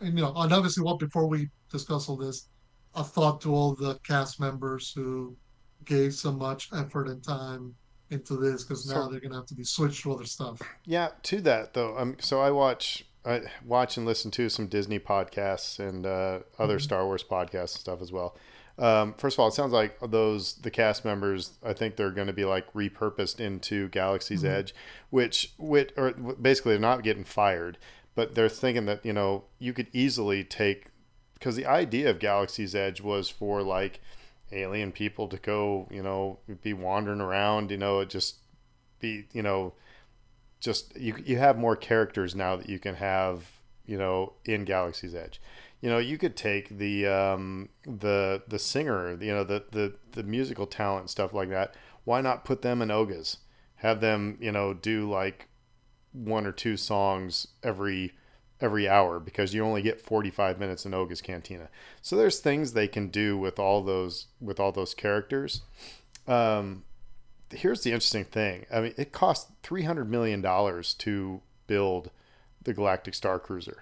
[0.00, 2.48] And you know, and obviously, what before we discuss all this,
[2.94, 5.36] a thought to all the cast members who
[5.84, 7.74] gave so much effort and time
[8.10, 10.60] into this because now So- they're gonna have to be switched to other stuff.
[10.84, 11.96] Yeah, to that though.
[11.96, 16.78] Um, so I watch, I watch and listen to some Disney podcasts and uh, other
[16.78, 16.82] Mhm.
[16.82, 18.36] Star Wars podcasts and stuff as well.
[18.78, 21.58] Um, first of all, it sounds like those the cast members.
[21.62, 24.48] I think they're going to be like repurposed into Galaxy's Mhm.
[24.48, 24.74] Edge,
[25.10, 27.76] which, which, or basically they're not getting fired,
[28.20, 30.88] but they're thinking that you know you could easily take
[31.32, 33.98] because the idea of Galaxy's Edge was for like
[34.52, 38.36] alien people to go, you know, be wandering around, you know, just
[38.98, 39.72] be, you know,
[40.60, 43.52] just you you have more characters now that you can have,
[43.86, 45.40] you know, in Galaxy's Edge.
[45.80, 50.24] You know, you could take the um, the the singer, you know, the the the
[50.24, 51.74] musical talent stuff like that.
[52.04, 53.38] Why not put them in Oga's?
[53.76, 55.48] Have them, you know, do like
[56.12, 58.14] one or two songs every
[58.60, 61.68] every hour because you only get 45 minutes in Oga's Cantina.
[62.02, 65.62] So there's things they can do with all those with all those characters.
[66.26, 66.84] Um,
[67.50, 68.66] here's the interesting thing.
[68.72, 72.10] I mean, it cost 300 million dollars to build
[72.62, 73.78] the Galactic Starcruiser,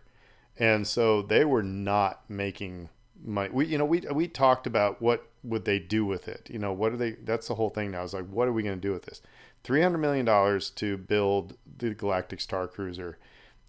[0.59, 2.89] and so they were not making
[3.23, 3.51] money.
[3.53, 6.49] We, you know, we we talked about what would they do with it.
[6.51, 7.13] You know, what are they?
[7.13, 8.03] That's the whole thing now.
[8.03, 9.21] Is like, what are we going to do with this?
[9.65, 13.15] 300 million dollars to build the Galactic Starcruiser,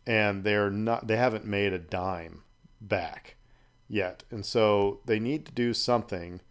[0.05, 1.07] and they're not.
[1.07, 2.43] They haven't made a dime
[2.81, 3.35] back
[3.87, 6.41] yet, and so they need to do something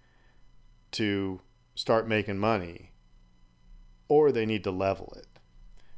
[0.92, 1.40] to
[1.74, 2.92] start making money
[4.08, 5.26] or they need to level it.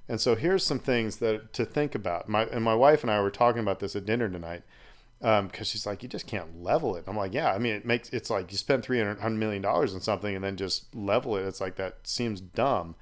[0.09, 2.29] And so here's some things that to think about.
[2.29, 4.65] My and my wife and I were talking about this at dinner tonight
[5.23, 7.05] um, because she's like, you just can't level it.
[7.07, 7.53] I'm like, yeah.
[7.53, 10.45] I mean, it makes it's like you spend three hundred million dollars on something and
[10.45, 11.47] then just level it.
[11.47, 12.97] It's like that seems dumb.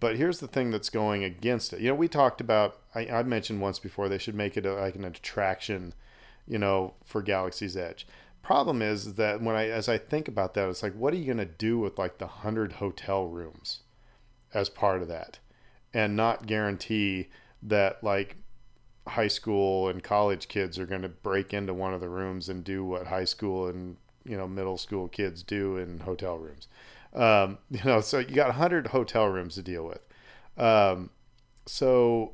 [0.00, 1.80] But here's the thing that's going against it.
[1.80, 2.78] You know, we talked about.
[2.94, 5.92] I, I mentioned once before they should make it a, like an attraction,
[6.46, 8.06] you know, for Galaxy's Edge.
[8.42, 11.26] Problem is that when I as I think about that, it's like, what are you
[11.26, 13.80] gonna do with like the hundred hotel rooms
[14.54, 15.38] as part of that,
[15.92, 17.28] and not guarantee
[17.62, 18.36] that like
[19.06, 22.64] high school and college kids are going to break into one of the rooms and
[22.64, 26.66] do what high school and you know middle school kids do in hotel rooms.
[27.14, 30.00] Um, you know, so you got 100 hotel rooms to deal with.
[30.56, 31.10] Um,
[31.66, 32.32] so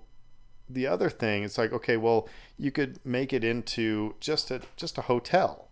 [0.69, 4.99] the other thing, it's like, okay, well, you could make it into just a just
[4.99, 5.69] a hotel.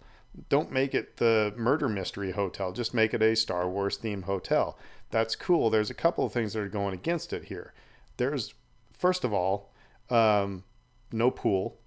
[0.48, 2.72] Don't make it the murder mystery hotel.
[2.72, 4.78] Just make it a Star Wars themed hotel.
[5.10, 5.70] That's cool.
[5.70, 7.72] There's a couple of things that are going against it here.
[8.16, 8.54] There's
[8.98, 9.72] first of all,
[10.10, 10.64] um,
[11.12, 11.78] no pool.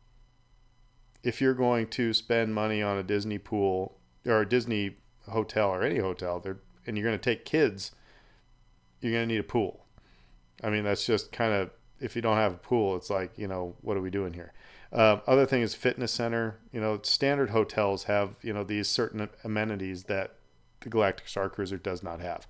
[1.24, 4.98] If you're going to spend money on a Disney pool or a Disney
[5.28, 6.60] hotel or any hotel, there
[6.90, 7.92] and you're going to take kids,
[9.00, 9.86] you're going to need a pool.
[10.64, 11.70] I mean, that's just kind of
[12.02, 14.52] if you don't have a pool, it's like you know what are we doing here?
[14.92, 16.60] Uh, other thing is fitness center.
[16.74, 20.36] You know, standard hotels have you know these certain amenities that
[20.82, 22.48] the Galactic Starcruiser does not have.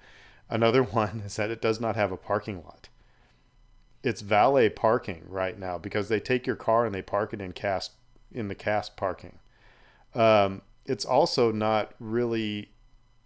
[0.50, 2.90] Another one is that it does not have a parking lot.
[4.02, 7.52] It's valet parking right now because they take your car and they park it in
[7.52, 7.92] cast
[8.32, 9.40] in the cast parking.
[10.16, 12.72] Um, it's also not really.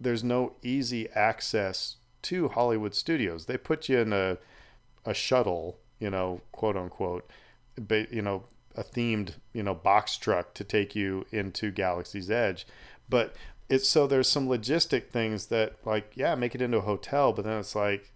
[0.04, 3.46] There's no easy access to Hollywood studios.
[3.46, 4.38] They put you in a
[5.06, 7.30] a shuttle, you know, quote unquote,
[7.78, 8.44] ba- you know,
[8.76, 12.66] a themed, you know, box truck to take you into Galaxy's Edge.
[13.10, 13.36] But
[13.70, 17.46] it's so there's some logistic things that like, yeah, make it into a hotel, but
[17.46, 18.12] then it's like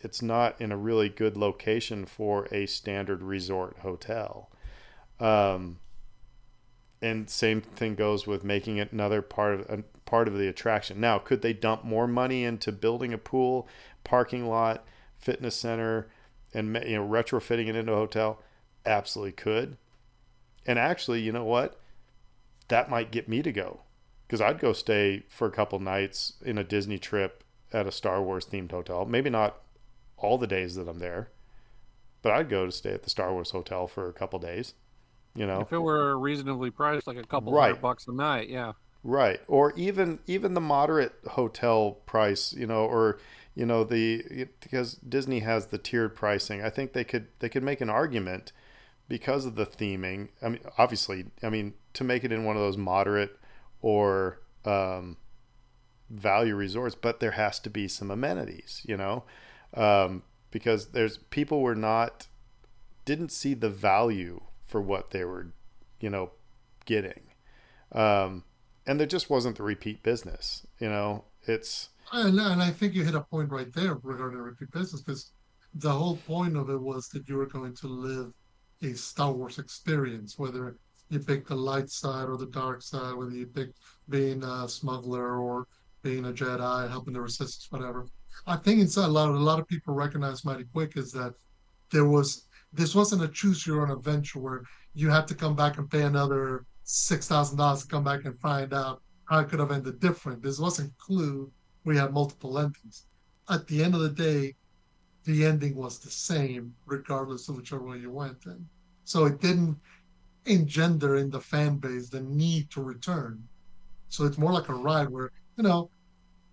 [0.00, 4.50] it's not in a really good location for a standard resort hotel.
[5.18, 5.78] Um,
[7.00, 11.00] and same thing goes with making it another part of part of the attraction.
[11.00, 13.66] Now, could they dump more money into building a pool,
[14.04, 14.84] parking lot,
[15.18, 16.06] fitness center,
[16.52, 18.40] and you know retrofitting it into a hotel?
[18.86, 19.76] Absolutely could.
[20.66, 21.80] And actually, you know what?
[22.68, 23.80] That might get me to go
[24.28, 27.42] because I'd go stay for a couple nights in a Disney trip
[27.72, 29.04] at a Star Wars themed hotel.
[29.04, 29.62] Maybe not
[30.16, 31.30] all the days that I'm there,
[32.22, 34.74] but I'd go to stay at the Star Wars hotel for a couple days.
[35.34, 37.70] You know, If it were reasonably priced, like a couple Right.
[37.70, 38.74] hundred bucks a night, yeah.
[39.04, 39.40] Right.
[39.46, 43.18] Or even even the moderate hotel price, you know, or
[43.54, 46.62] you know the because Disney has the tiered pricing.
[46.62, 48.52] I think they could they could make an argument
[49.06, 50.30] because of the theming.
[50.42, 53.38] I mean, obviously, I mean to make it in one of those moderate
[53.82, 55.18] or um,
[56.08, 59.24] value resorts, but there has to be some amenities, you know,
[59.74, 62.28] um, because there's people were not
[63.04, 65.48] didn't see the value for what they were,
[66.00, 66.30] you know,
[66.86, 67.20] getting.
[67.92, 68.44] Um,
[68.86, 70.66] and there just wasn't the repeat business.
[70.80, 74.70] You know, it's And, and I think you hit a point right there regarding repeat
[74.70, 75.32] business because
[75.74, 78.32] the whole point of it was that you were going to live
[78.82, 80.76] a Star Wars experience, whether
[81.08, 83.70] you pick the light side or the dark side, whether you pick
[84.08, 85.66] being a smuggler or
[86.02, 88.06] being a Jedi, helping the resistance, whatever.
[88.46, 91.34] I think inside a lot of a lot of people recognize mighty quick is that
[91.90, 94.62] there was this wasn't a choose your own adventure where
[94.94, 98.38] you had to come back and pay another six thousand dollars to come back and
[98.40, 100.42] find out how it could have ended different.
[100.42, 101.50] This wasn't Clue
[101.84, 103.06] we had multiple endings.
[103.48, 104.54] At the end of the day,
[105.24, 108.66] the ending was the same, regardless of whichever way you went in.
[109.04, 109.76] So it didn't
[110.46, 113.42] engender in the fan base the need to return.
[114.08, 115.90] So it's more like a ride where, you know,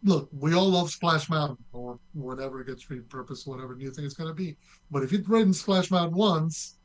[0.03, 4.13] look, we all love Splash Mountain or whatever it gets repurposed, whatever new thing it's
[4.13, 4.57] going to be.
[4.89, 6.77] But if you've ridden Splash Mountain once,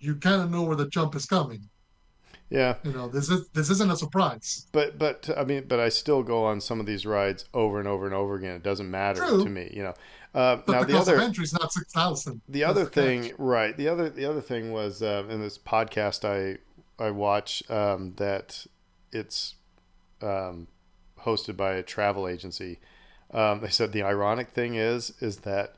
[0.00, 1.68] you kind of know where the jump is coming.
[2.50, 2.74] Yeah.
[2.82, 4.66] You know, this is this isn't a surprise.
[4.72, 7.88] But but I mean, but I still go on some of these rides over and
[7.88, 8.56] over and over again.
[8.56, 9.44] It doesn't matter True.
[9.44, 9.94] to me, you know.
[10.34, 12.40] Uh, But now the the cost other of entry is not six thousand.
[12.48, 16.58] the other thing right the other the other thing was uh, in this podcast i
[17.04, 18.64] i watch um, that
[19.10, 19.56] it's
[20.22, 20.68] um,
[21.24, 22.78] hosted by a travel agency
[23.32, 25.74] um, they said the ironic thing is is that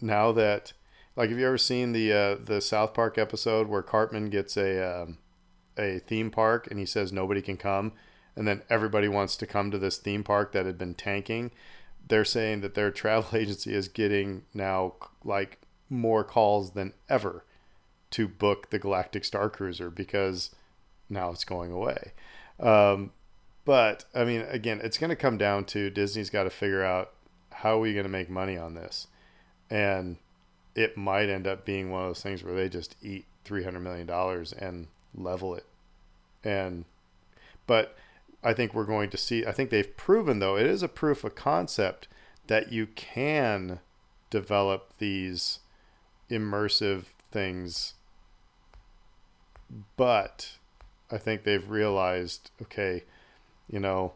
[0.00, 0.72] now that
[1.16, 5.02] like have you ever seen the uh, the south park episode where cartman gets a
[5.02, 5.18] um,
[5.78, 7.92] a theme park and he says nobody can come
[8.34, 11.50] and then everybody wants to come to this theme park that had been tanking
[12.08, 17.44] they're saying that their travel agency is getting now like more calls than ever
[18.10, 20.54] to book the Galactic Starcruiser because
[21.08, 22.12] now it's going away.
[22.60, 23.12] Um,
[23.64, 27.12] but I mean, again, it's going to come down to Disney's got to figure out
[27.50, 29.08] how are we going to make money on this,
[29.70, 30.16] and
[30.74, 33.80] it might end up being one of those things where they just eat three hundred
[33.80, 35.66] million dollars and level it,
[36.44, 36.84] and
[37.66, 37.96] but
[38.44, 39.44] I think we're going to see.
[39.46, 42.08] I think they've proven though it is a proof of concept
[42.46, 43.80] that you can
[44.30, 45.60] develop these
[46.30, 47.94] immersive things.
[49.96, 50.52] But
[51.08, 53.04] i think they've realized okay
[53.70, 54.12] you know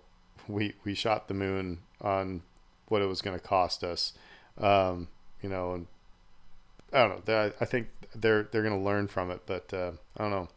[0.48, 2.42] we we shot the moon on
[2.88, 4.12] what it was going to cost us.
[4.58, 5.06] Um,
[5.42, 5.86] you know and
[6.92, 10.22] i don't know i think they're they're going to learn from it but uh, i
[10.22, 10.48] don't know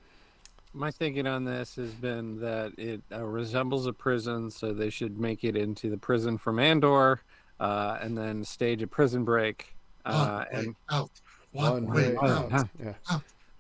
[0.76, 5.20] My thinking on this has been that it uh, resembles a prison, so they should
[5.20, 7.22] make it into the prison from Andor,
[7.60, 9.76] uh, and then stage a prison break.
[10.06, 11.12] Uh, one way and out.
[11.52, 12.52] One, One way, way out.
[12.54, 12.68] out.
[12.84, 12.94] yeah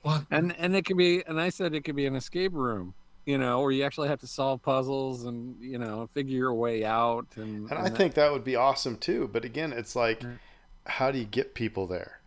[0.02, 0.26] One.
[0.32, 2.96] and and it could be, and I said it could be an escape room,
[3.28, 6.84] you know, where you actually have to solve puzzles and you know figure your way
[6.84, 7.28] out.
[7.36, 10.40] And, and i that- think that would be awesome too but again it's like Mm.
[10.88, 12.20] how do you get people there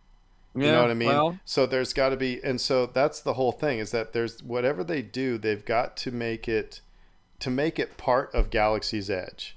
[0.55, 1.09] yeah, You know what I mean?
[1.09, 4.41] Well, so there's got to be, and so that's the whole thing is that there's
[4.43, 6.81] whatever they do, they've got to make it
[7.39, 9.55] to make it part of Galaxy's Edge.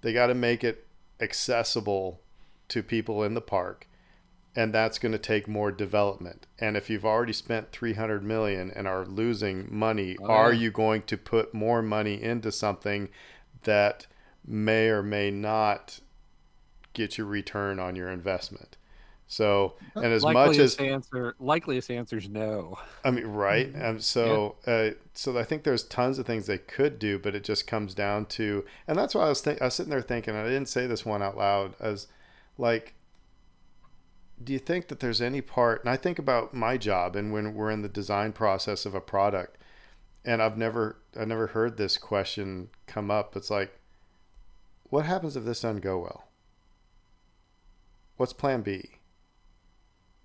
[0.00, 0.86] They got to make it
[1.20, 2.20] accessible
[2.68, 3.86] to people in the park,
[4.56, 6.46] and that's going to take more development.
[6.58, 11.02] And if you've already spent 300 million and are losing money, Oh, are you going
[11.02, 13.10] to put more money into something
[13.64, 14.06] that
[14.46, 16.00] may or may not
[16.94, 18.77] get you return on your investment?
[19.30, 22.78] So, and as much as likeliest answer, likeliest answer is no.
[23.04, 23.70] I mean, right?
[23.78, 27.44] Um, so, uh, so I think there's tons of things they could do, but it
[27.44, 30.34] just comes down to, and that's why I was think I was sitting there thinking,
[30.34, 32.06] and I didn't say this one out loud, as
[32.56, 32.94] like,
[34.42, 35.82] do you think that there's any part?
[35.82, 39.00] And I think about my job, and when we're in the design process of a
[39.00, 39.58] product,
[40.24, 43.36] and I've never, I've never heard this question come up.
[43.36, 43.78] It's like,
[44.84, 46.28] what happens if this doesn't go well?
[48.16, 48.97] What's Plan B?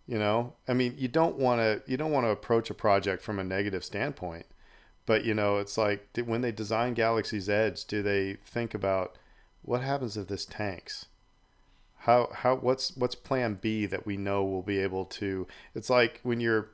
[0.05, 3.23] You know, I mean, you don't want to you don't want to approach a project
[3.23, 4.45] from a negative standpoint,
[5.05, 9.17] but you know, it's like when they design Galaxy's Edge, do they think about
[9.61, 11.05] what happens if this tanks?
[11.99, 15.47] How how what's what's Plan B that we know we'll be able to?
[15.73, 16.71] It's like when you're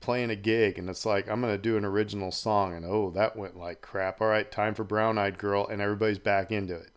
[0.00, 3.36] playing a gig and it's like I'm gonna do an original song and oh that
[3.36, 4.22] went like crap.
[4.22, 6.92] All right, time for Brown Eyed Girl and everybody's back into it.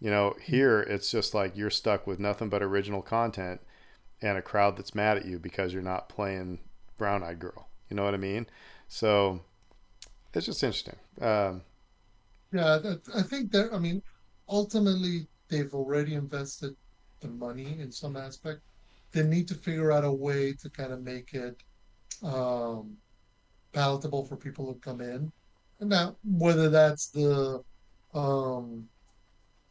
[0.00, 0.40] You know, hmm.
[0.42, 3.60] here it's just like you're stuck with nothing but original content
[4.22, 6.58] and a crowd that's mad at you because you're not playing
[6.98, 7.68] Brown Eyed Girl.
[7.90, 8.46] You know what I mean?
[8.88, 9.40] So
[10.34, 10.96] it's just interesting.
[11.20, 11.62] Um,
[12.52, 12.78] Yeah,
[13.14, 14.02] I think that, I mean,
[14.48, 16.76] ultimately, they've already invested
[17.20, 18.60] the money in some aspect.
[19.12, 21.62] They need to figure out a way to kind of make it
[22.22, 22.96] um,
[23.72, 25.32] palatable for people to come in.
[25.80, 27.62] And now, whether that's the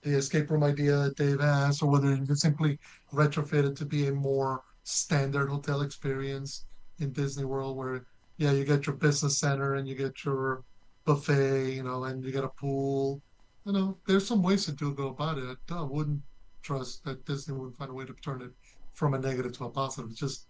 [0.06, 2.78] the escape room idea that Dave has, or whether you simply
[3.12, 6.66] retrofit it to be a more standard hotel experience
[7.00, 8.06] in Disney World, where
[8.38, 10.64] yeah, you get your business center and you get your
[11.06, 13.20] buffet, you know, and you get a pool.
[13.66, 15.58] You know, there's some ways to do go about it.
[15.72, 16.22] I wouldn't
[16.62, 18.52] trust that Disney would find a way to turn it
[18.94, 20.12] from a negative to a positive.
[20.12, 20.48] It's just,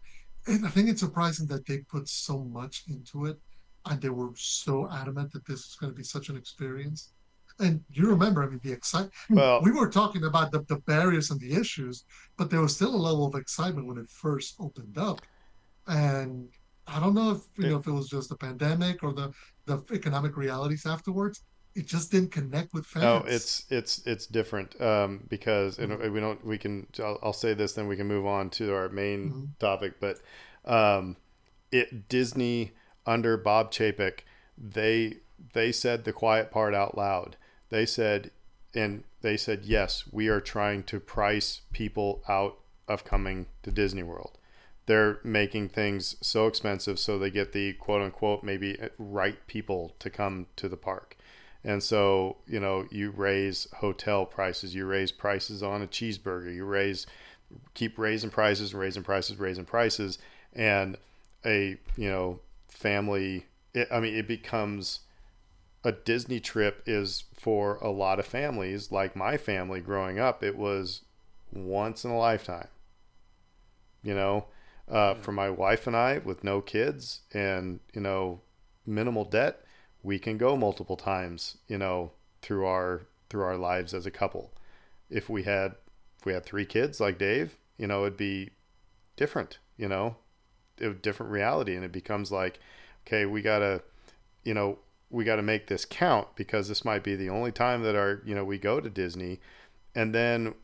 [0.48, 3.40] I think it's surprising that they put so much into it,
[3.86, 7.12] and they were so adamant that this is going to be such an experience.
[7.60, 9.14] And you remember, I mean, the excitement.
[9.30, 12.04] Well- we were talking about the, the barriers and the issues,
[12.38, 15.22] but there was still a level of excitement when it first opened up.
[15.88, 16.50] And
[16.88, 19.32] I don't know if you know if it was just the pandemic or the
[19.66, 21.44] the economic realities afterwards.
[21.76, 23.04] It just didn't connect with fans.
[23.04, 26.14] No, it's it's it's different um, because and Mm-hmm.
[26.14, 28.90] we don't we can I'll, I'll say this then we can move on to our
[28.90, 29.50] main Mhm.
[29.60, 30.20] topic but
[30.66, 31.18] um,
[31.72, 32.72] it Disney
[33.06, 34.20] under Bob Chapek
[34.58, 35.18] they
[35.54, 37.36] they said the quiet part out loud
[37.76, 38.32] they said
[38.74, 42.58] and they said yes we are trying to price people out
[42.88, 44.38] of coming to Disney World
[44.86, 49.96] they're making things so expensive so they get the quote unquote maybe uh, right people
[50.00, 51.18] to come to the park
[51.66, 56.64] and so, you know, you raise hotel prices, you raise prices on a cheeseburger, you
[56.64, 57.08] raise,
[57.74, 60.20] keep raising prices, raising prices, raising prices.
[60.54, 60.96] And
[61.44, 65.00] a, you know, family, it, I mean, it becomes
[65.86, 70.58] a Disney trip is for a lot of families, like my family growing up, it
[70.58, 71.04] was
[71.54, 72.68] once in a lifetime.
[74.02, 74.46] You know,
[74.90, 78.42] uh, for my wife and I with no kids and, you know,
[78.86, 79.62] minimal debt,
[80.02, 82.12] we can go multiple times, you know,
[82.42, 84.54] through our through our lives as a couple.
[85.10, 85.76] If we had
[86.18, 88.52] if we had three kids like Dave, you know, it'd be
[89.18, 90.18] different, you know,
[90.80, 92.60] a different reality, and it becomes like,
[93.06, 93.84] okay, we gotta,
[94.44, 94.80] you know,
[95.10, 98.22] we got to make this count because this might be the only time that our,
[98.26, 99.40] you know, we go to Disney,
[99.94, 100.56] and then,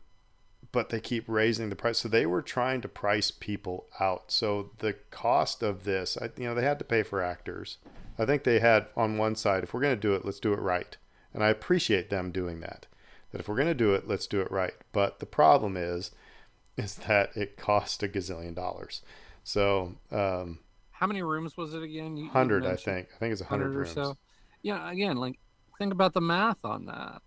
[0.72, 4.30] but they keep raising the price, so they were trying to price people out.
[4.32, 7.78] So the cost of this, I, you know, they had to pay for actors.
[8.18, 10.52] I think they had on one side, if we're going to do it, let's do
[10.52, 10.96] it right.
[11.32, 12.86] And I appreciate them doing that.
[13.30, 14.74] That if we're going to do it, let's do it right.
[14.92, 16.10] But the problem is,
[16.76, 19.02] is that it cost a gazillion dollars.
[19.44, 20.58] So, um,
[20.90, 22.16] How many rooms was it again?
[22.16, 23.08] You- you hundred, I think.
[23.14, 24.16] I think it's a hundred hundred or rooms.
[24.62, 25.38] Yeah, again, like
[25.78, 27.22] think about the math on that.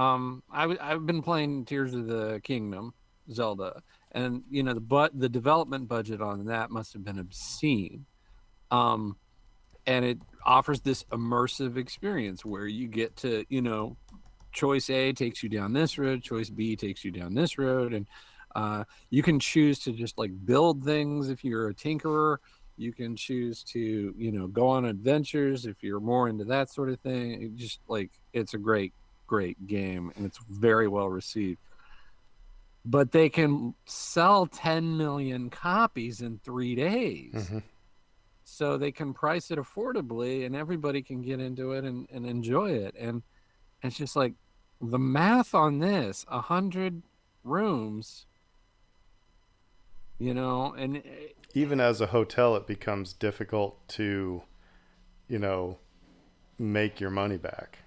[0.00, 2.94] Um, I, I've been playing Tears of the Kingdom,
[3.30, 3.82] Zelda,
[4.12, 8.06] and you know the but the development budget on that must have been obscene.
[8.70, 9.16] Um,
[9.86, 13.96] and it offers this immersive experience where you get to you know
[14.52, 18.06] choice a takes you down this road choice b takes you down this road and
[18.54, 22.36] uh, you can choose to just like build things if you're a tinkerer
[22.76, 23.78] you can choose to
[24.16, 27.42] you know go on adventures if you're more into that sort of thing.
[27.42, 28.92] It just like it's a great
[29.26, 31.58] great game and it's very well received.
[32.84, 37.32] But they can sell 10 million copies in three days.
[37.34, 37.62] Mhm.
[38.44, 42.70] so they can price it affordably and everybody can get into it and, and enjoy
[42.72, 42.94] it.
[42.98, 43.22] And
[43.82, 44.34] it's just like
[44.80, 47.02] the math on this a hundred
[47.44, 48.26] rooms
[50.18, 54.42] you know and it- even as a hotel, it becomes difficult to,
[55.28, 55.78] you know,
[56.58, 57.78] make your money back.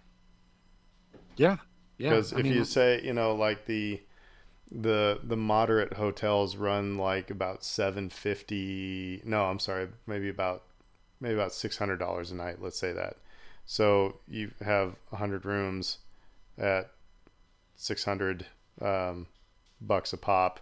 [1.36, 1.58] yeah
[1.98, 4.02] yeah Because if mean, you say, you know, like the
[4.72, 9.22] the the moderate hotels run like about seven fifty.
[9.26, 10.64] No, I'm sorry, maybe about
[11.20, 12.62] maybe about six hundred dollars a night.
[12.62, 13.18] Let's say that.
[13.66, 16.00] So you have hundred rooms
[16.58, 16.92] at
[17.76, 18.48] six hundred
[18.82, 19.28] um,
[19.82, 20.60] bucks a pop.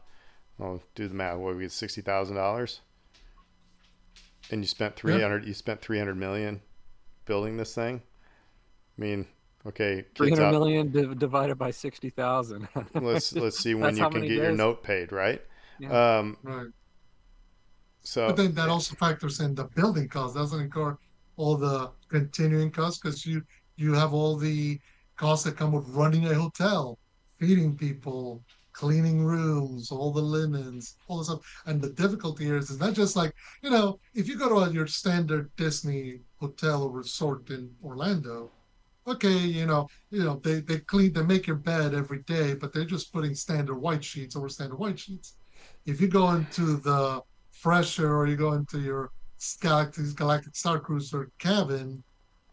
[0.60, 1.38] i'll do the math.
[1.38, 2.82] What we get sixty thousand dollars,
[4.52, 5.46] and you spent three hundred.
[5.46, 6.62] You spent three hundred million
[7.26, 8.02] building this thing.
[8.98, 9.28] I mean,
[9.66, 13.98] okay, Three hundred million 300 out, million div- divided by 60,000 let's let's see when
[13.98, 15.42] you can many get your note paid, right?
[15.80, 16.18] Yeah.
[16.20, 16.68] Um, Right.
[18.04, 20.36] so But then that also factors in the building cost.
[20.36, 20.98] Doesn't incur
[21.38, 23.44] all the continuing costs because you
[23.78, 24.80] you have all the
[25.16, 27.00] costs that come with running a hotel,
[27.40, 28.44] feeding people,
[28.74, 31.64] cleaning rooms, all the linens, all the stuff.
[31.66, 34.56] And the difficulty here is it's not just like you know if you go to
[34.56, 38.52] a, your standard Disney hotel or resort in Orlando,
[39.08, 42.74] okay, you know, you know, they they clean, they make your bed every day, but
[42.74, 45.36] they're just putting standard white sheets over standard white sheets.
[45.86, 47.22] If you go into the
[47.52, 49.12] fresher or you go into your
[49.60, 52.04] Galactic, Galactic Starcruiser cabin,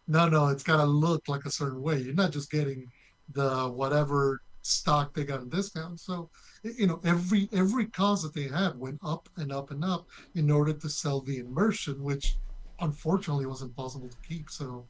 [0.07, 1.99] no, no, it's got to look like a certain way.
[1.99, 2.91] You're not just getting
[3.33, 5.99] the whatever stock they got a discount.
[5.99, 6.29] So,
[6.63, 10.49] you know, every every cost that they had went up and up and up in
[10.51, 12.37] order to sell the immersion, which
[12.79, 14.49] unfortunately was impossible to keep.
[14.49, 14.85] So,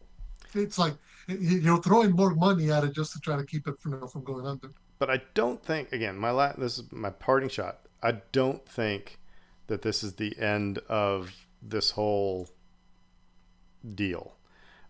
[0.54, 0.94] it's like
[1.28, 4.46] you're throwing more money at it just to try to keep it from from going
[4.46, 4.72] under.
[5.00, 7.80] But I don't think again, my la- this is my parting shot.
[8.04, 9.20] I don't think
[9.68, 12.50] that this is the end of this whole
[13.96, 14.36] deal.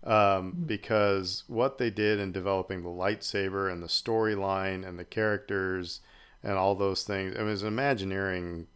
[0.04, 6.02] Um, because what they did in developing the lightsaber and the storyline and the characters
[6.44, 8.68] and all those things, it was an Imagineering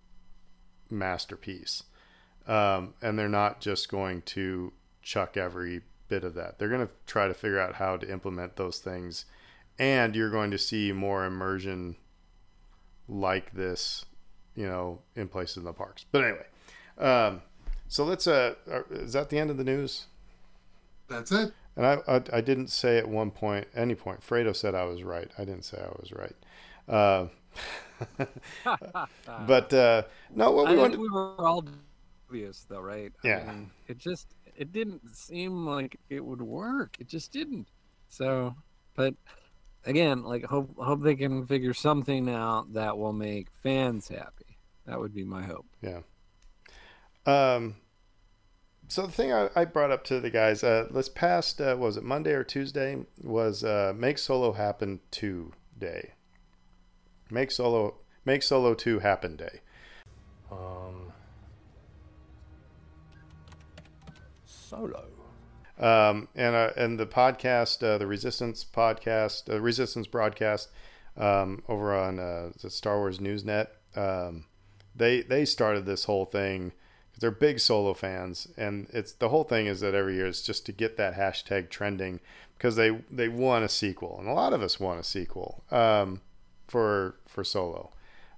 [0.89, 1.84] masterpiece.
[2.47, 4.71] Um, and they're not just going to
[5.01, 6.59] chuck every bit of that.
[6.59, 9.26] They're going to try to figure out how to implement those things.
[9.80, 11.95] And you're going to see more immersion
[13.07, 14.05] like this,
[14.55, 16.05] you know, in places in the parks.
[16.11, 16.45] But anyway,
[16.99, 17.41] um,
[17.88, 18.53] so let's, uh,
[18.91, 20.05] is that the end of the news?
[21.07, 21.53] That's it.
[21.75, 25.03] And I, I, I didn't say at one point, any point, Fredo said I was
[25.03, 25.29] right.
[25.37, 26.35] I didn't say I was right.
[26.87, 27.27] Uh,
[29.37, 30.03] but uh,
[30.33, 31.65] no, what we I want think we were all
[32.29, 33.11] obvious though, right?
[33.23, 33.43] I Yeah.
[33.43, 36.97] mean, it just it didn't seem like it would work.
[36.99, 37.67] It just didn't.
[38.07, 38.55] So,
[38.95, 39.15] but
[39.85, 44.59] again, like hope hope they can figure something out that will make fans happy.
[44.85, 45.67] That would be my hope.
[45.81, 46.01] Yeah.
[47.25, 47.75] Um.
[48.88, 51.97] So the thing I, I brought up to the guys uh, this past uh, was
[51.97, 56.13] it Monday or Tuesday was uh, make solo happen two day.
[57.31, 59.61] Make solo make solo two happen day.
[60.51, 61.11] Um,
[64.45, 65.05] solo.
[65.79, 70.69] Um, and uh, and the podcast, uh, the Resistance podcast, uh, Resistance broadcast,
[71.17, 74.45] um, over on uh, the Star Wars Newsnet, um,
[74.95, 76.71] they they started this whole thing
[77.20, 80.66] they're big solo fans, and it's the whole thing is that every year is just
[80.66, 82.20] to get that hashtag trending
[82.57, 86.22] because they they want a sequel, and a lot of us want a sequel um,
[86.68, 87.91] for for Solo.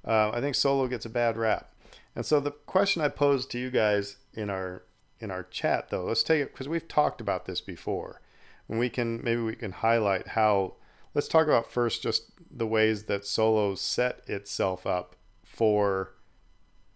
[0.06, 1.74] Uh, I think Solo gets a bad rap,
[2.16, 4.84] and so the question I posed to you guys in our
[5.20, 8.22] in our chat though let's take it because we've talked about this before
[8.70, 10.74] and we can maybe we can highlight how
[11.14, 16.14] let's talk about first just the ways that solo set itself up for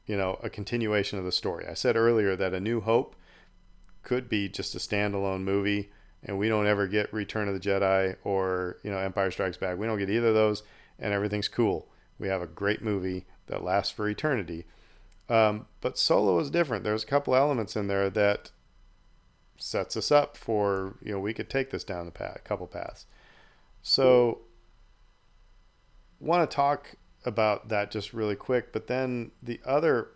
[0.05, 3.15] you know a continuation of the story i said earlier that a new hope
[4.03, 5.91] could be just a standalone movie
[6.23, 9.77] and we don't ever get return of the jedi or you know empire strikes back
[9.77, 10.63] we don't get either of those
[10.99, 11.87] and everything's cool
[12.19, 14.65] we have a great movie that lasts for eternity
[15.31, 16.83] um, but solo is different.
[16.83, 18.51] There's a couple elements in there that
[19.57, 22.67] sets us up for you know we could take this down the path, a couple
[22.67, 23.05] paths.
[23.81, 24.41] So,
[26.19, 26.95] want to talk
[27.25, 28.71] about that just really quick.
[28.71, 30.09] But then the other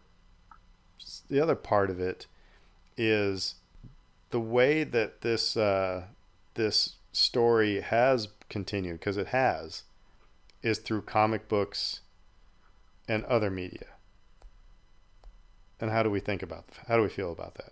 [1.30, 2.28] the other part of it
[2.98, 3.56] is
[4.32, 6.06] the way that this uh,
[6.56, 9.84] this story has continued because it has
[10.62, 12.02] is through comic books
[13.08, 13.88] and other media
[15.80, 17.72] and how do we think about how do we feel about that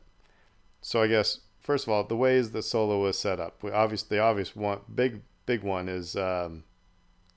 [0.82, 4.16] so i guess first of all the ways that solo was set up we obviously
[4.16, 6.64] the obvious one big big one is um,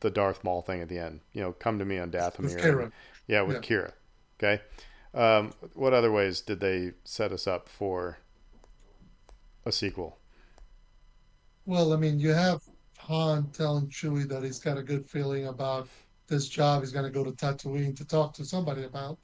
[0.00, 2.92] the darth maul thing at the end you know come to me on dathomir Qi'ra.
[3.26, 3.92] yeah with Qi'ra
[4.38, 4.62] okay
[5.14, 8.18] um, what other ways did they set us up for
[9.64, 10.18] a sequel
[11.64, 12.62] Well, I mean, you have
[12.98, 15.88] Han telling Chewie that he's got a good feeling about
[16.28, 16.82] this job.
[16.82, 19.18] He's going to go to Tatooine to talk to somebody about.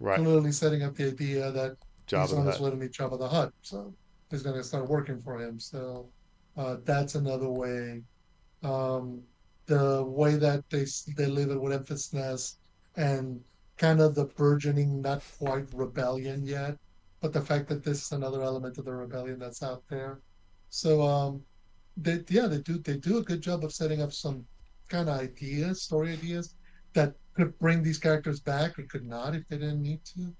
[0.00, 3.18] right Clearly setting up the idea that job he's on his way to meet Jabba
[3.18, 3.52] the Hutt.
[3.62, 3.94] So
[4.30, 5.58] he's going to start working for him.
[5.60, 6.10] So
[6.56, 8.02] uh, that's another way.
[8.62, 9.22] Um,
[9.66, 10.86] the way that they
[11.16, 12.58] they live it with emphasis
[12.96, 13.40] and
[13.76, 16.76] kind of the burgeoning, not quite rebellion yet,
[17.20, 20.20] but the fact that this is another element of the rebellion that's out there.
[20.70, 21.42] So um,
[21.96, 24.44] they yeah they do they do a good job of setting up some
[24.88, 26.54] kind of ideas, story ideas
[26.92, 30.34] that could bring these characters back or could not if they didn't need to.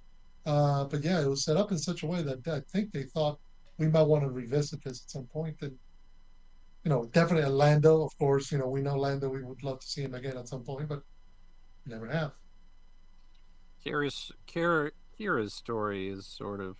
[0.44, 3.04] Uh, but yeah, it was set up in such a way that I think they
[3.04, 3.38] thought
[3.78, 5.56] we might want to revisit this at some point.
[5.62, 5.76] And
[6.84, 8.50] you know, definitely Lando, of course.
[8.52, 9.28] You know, we know Lando.
[9.28, 11.02] We would love to see him again at some point, but
[11.86, 12.32] never have.
[13.84, 16.76] Qi'ra's Qi'ra, Qi'ra's story is sort of,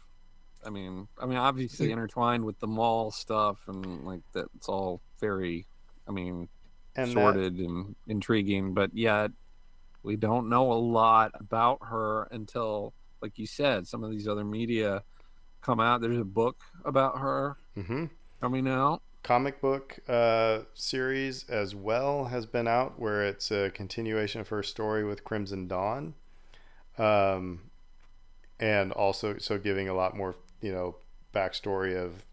[0.64, 5.00] I mean, I mean, obviously See- intertwined with the Maul stuff and like that's all
[5.20, 5.66] very,
[6.08, 6.48] I mean,
[6.94, 9.30] and that, sordid and intriguing, but yet
[10.02, 14.44] we don't know a lot about her until, like you said, some of these other
[14.44, 15.02] media
[15.60, 16.00] come out.
[16.00, 18.06] There's a book about her hmm
[18.40, 19.00] coming out.
[19.22, 24.62] Comic book uh, series as well has been out, where it's a continuation of her
[24.62, 26.14] story with Crimson Dawn,
[26.98, 27.70] um,
[28.60, 30.96] and also so giving a lot more you know
[31.34, 32.24] backstory of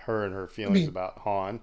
[0.00, 1.60] her and her feelings mean- about Han.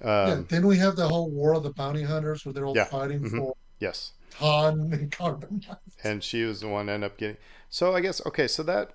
[0.00, 0.22] yeah.
[0.24, 2.84] Um, Then we have the whole War of the Bounty Hunters, where they're all Yeah.
[2.84, 3.38] fighting Mhm.
[3.38, 5.62] for Yes, Han and Carbon.
[6.02, 7.36] and she was the one end up getting.
[7.68, 8.46] So I guess okay.
[8.48, 8.94] So that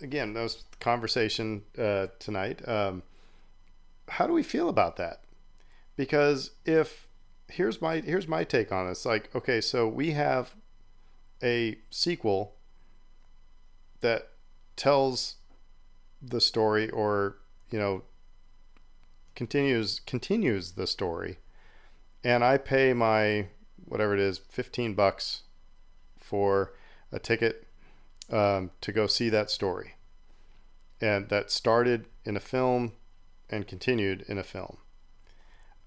[0.00, 2.66] again, that was conversation uh, tonight.
[2.66, 3.02] Um,
[4.10, 5.22] how do we feel about that?
[5.96, 7.06] Because if
[7.50, 9.04] here's my here's my take on this.
[9.04, 10.54] Like, okay, so we have
[11.42, 12.54] a sequel
[14.00, 14.30] that
[14.76, 15.36] tells
[16.22, 17.36] the story, or
[17.70, 18.02] you know,
[19.34, 21.38] continues continues the story,
[22.24, 23.48] and I pay my
[23.84, 25.42] whatever it is, fifteen bucks
[26.18, 26.74] for
[27.12, 27.66] a ticket
[28.30, 29.94] um, to go see that story,
[31.00, 32.92] and that started in a film
[33.50, 34.78] and continued in a film.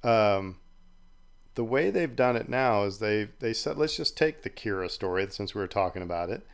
[0.03, 0.57] Um,
[1.55, 4.89] the way they've done it now is they they said let's just take the Qi'ra
[4.89, 6.45] story since we were talking about it.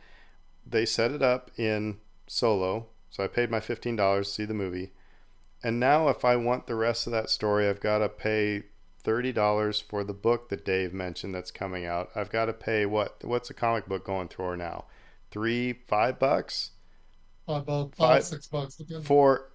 [0.66, 4.54] They set it up in Solo, so I paid my fifteen dollars to see the
[4.54, 4.92] movie,
[5.62, 8.64] and now if I want the rest of that story, I've got to pay
[9.02, 12.10] thirty dollars for the book that Dave mentioned that's coming out.
[12.14, 13.16] I've got to pay what?
[13.24, 14.84] What's a comic book going for now?
[15.30, 16.72] Three, five bucks
[17.46, 18.74] Five bucks, Five- five, six bucks.
[18.76, 19.02] depending.
[19.04, 19.50] for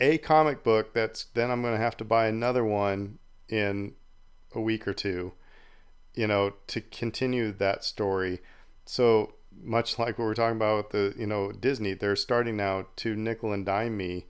[0.00, 0.94] a comic book.
[0.94, 3.18] That's then I'm going to have to buy another one
[3.48, 3.94] in
[4.54, 5.32] a week or two.
[6.14, 8.40] You know, to continue that story.
[8.84, 12.86] So much like what we're talking about with the you know Disney, they're starting now
[12.96, 14.26] to nickel and dime me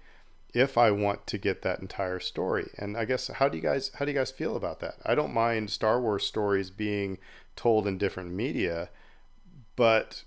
[0.55, 2.71] if I want to get that entire story.
[2.77, 4.97] And I guess how do you guys how do you guys feel about that?
[5.05, 7.19] I don't mind Star Wars stories being
[7.57, 8.91] told in different media,
[9.77, 10.25] but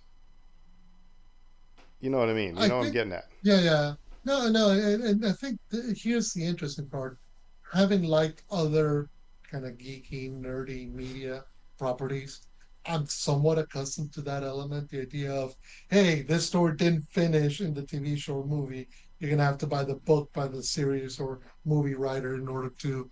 [1.99, 2.55] you know what I mean.
[2.55, 3.27] You I know what I'm getting at.
[3.43, 3.93] Yeah, yeah.
[4.23, 7.17] No, no, and, and I think th- here's the interesting part.
[7.73, 9.09] Having liked other
[9.49, 11.43] kind of geeky, nerdy media
[11.77, 12.41] properties,
[12.85, 14.89] I'm somewhat accustomed to that element.
[14.89, 15.55] The idea of,
[15.89, 18.87] hey, this story didn't finish in the TV show or movie.
[19.19, 22.71] You're gonna have to buy the book by the series or movie writer in order
[22.79, 23.09] to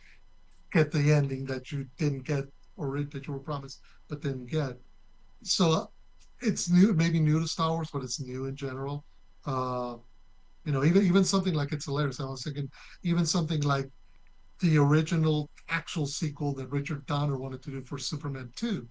[0.71, 2.45] get the ending that you didn't get
[2.77, 4.77] or that you were promised but didn't get.
[5.43, 5.91] So
[6.41, 9.05] it's new, maybe new to Star Wars, but it's new in general.
[9.45, 9.97] Uh,
[10.65, 12.19] you know, even even something like it's hilarious.
[12.19, 12.69] I was thinking,
[13.03, 13.87] even something like
[14.59, 18.87] the original actual sequel that Richard Donner wanted to do for Superman Two,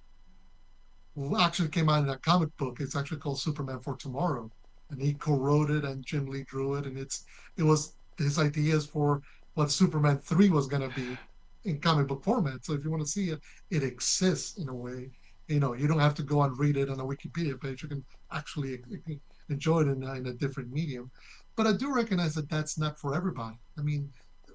[1.14, 2.78] well, actually came out in a comic book.
[2.80, 4.50] It's actually called Superman for Tomorrow,
[4.90, 7.24] and he co-wrote it, and Jim Lee drew it, and it's
[7.56, 9.20] it was his ideas for
[9.54, 11.16] what Superman Three was going to be
[11.64, 12.64] in comic book format.
[12.64, 13.40] So if you want to see it,
[13.70, 15.10] it exists in a way.
[15.48, 17.82] You know, you don't have to go and read it on a Wikipedia page.
[17.82, 18.80] You can actually
[19.48, 21.10] enjoy it in in a different medium.
[21.58, 23.56] But I do recognize that that's not for everybody.
[23.76, 24.12] I mean,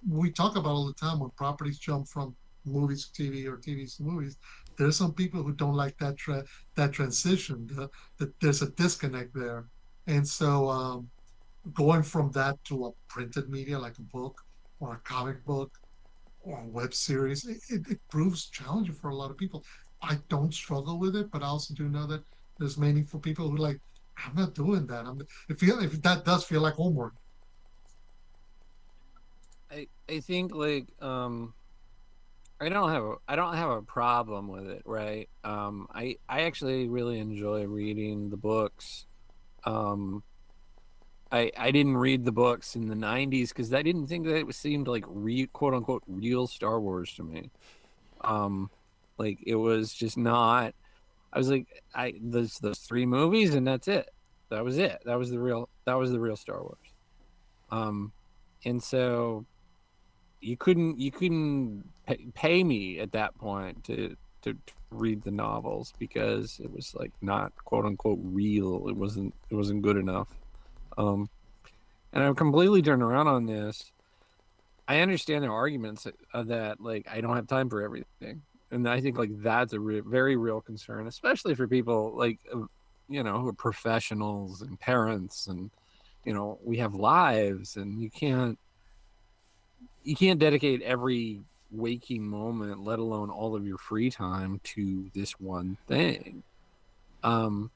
[0.08, 2.34] we talk about all the time when properties jump from
[2.66, 4.38] movies to TV or TVs to movies.
[4.78, 6.45] There's some people who don't like that tra-
[6.78, 7.68] that transition.
[7.68, 7.89] The,
[8.20, 9.68] the, there's a disconnect there,
[10.08, 11.10] and so um,
[11.74, 14.41] going from that to a printed media like a book
[14.80, 15.74] or a comic book
[16.39, 19.62] or a web series, it, it, it proves challenging for a lot of people.
[20.01, 22.24] I don't struggle with it, but I also do know that
[22.60, 23.82] there's meaningful people who like
[24.18, 25.05] I'm not doing that.
[25.05, 27.14] I'm if feel if that does feel like homework.
[29.72, 31.53] I I think like um
[32.61, 35.30] I don't have a I don't have a problem with it, right?
[35.43, 39.05] Um I I actually really enjoy reading the books.
[39.66, 40.24] Um
[41.32, 44.55] I I didn't read the books in the 90s cuz I didn't think that it
[44.55, 47.49] seemed like re, quote unquote real Star Wars to me.
[48.22, 48.70] Um
[49.18, 50.76] like it was just not
[51.34, 54.09] I was like I those those three movies and that's it.
[54.49, 55.01] That was it.
[55.05, 56.77] That was the real that was the real Star Wars.
[57.71, 58.13] Um
[58.65, 59.45] and so
[60.43, 65.31] you couldn't you couldn't pay, pay me at that point to, to to read the
[65.31, 70.27] novels because it was like not quote unquote real it wasn't it wasn't good enough
[70.97, 71.27] um
[72.11, 73.91] and i'm completely turned around on this
[74.88, 78.41] i understand their arguments of that like i don't have time for everything
[78.74, 82.39] and i think like that's a re- very real concern especially for people like
[83.07, 85.69] you know who are professionals and parents and
[86.26, 88.57] you know we have lives and you can't
[90.03, 95.39] you can't dedicate every waking moment let alone all of your free time to this
[95.39, 96.43] one thing.
[97.24, 97.71] Um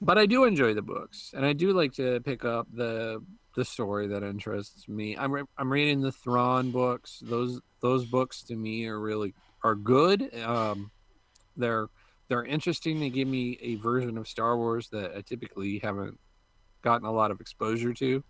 [0.00, 3.22] but i do enjoy the books and i do like to pick up the
[3.56, 5.16] the story that interests me.
[5.16, 7.22] I'm re- i'm reading the Thrawn books.
[7.24, 9.34] Those those books to me are really
[9.66, 10.90] are good um
[11.56, 11.88] they're
[12.28, 16.18] they're interesting they give me a version of star wars that i typically haven't
[16.82, 18.22] gotten a lot of exposure to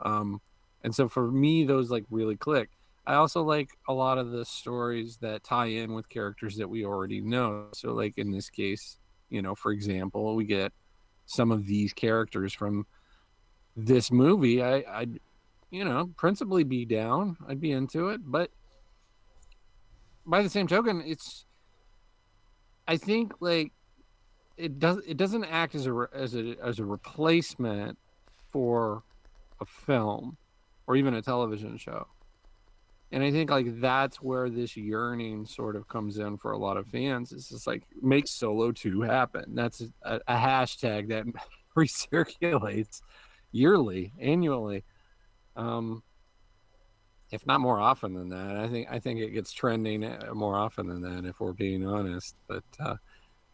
[0.00, 0.40] um
[0.82, 2.68] and so for me those like really click
[3.06, 6.84] I also like a lot of the stories that tie in with characters that we
[6.84, 7.66] already know.
[7.74, 8.96] So, like in this case,
[9.28, 10.72] you know, for example, we get
[11.26, 12.86] some of these characters from
[13.76, 14.62] this movie.
[14.62, 15.20] I, I'd,
[15.70, 17.36] you know, principally be down.
[17.46, 18.50] I'd be into it, but
[20.26, 21.44] by the same token, it's.
[22.86, 23.72] I think like
[24.56, 24.98] it does.
[25.06, 27.98] It doesn't act as a as a as a replacement
[28.52, 29.02] for
[29.60, 30.36] a film
[30.86, 32.06] or even a television show.
[33.12, 36.76] And I think like that's where this yearning sort of comes in for a lot
[36.76, 37.32] of fans.
[37.32, 39.54] It's just like make Solo 2 happen.
[39.54, 41.24] That's a, a hashtag that
[41.76, 43.02] recirculates
[43.52, 44.84] yearly, annually.
[45.56, 46.02] Um
[47.30, 48.56] if not more often than that.
[48.56, 51.86] I think I think it gets trending uh, more often than that if we're being
[51.86, 52.36] honest.
[52.48, 52.96] But uh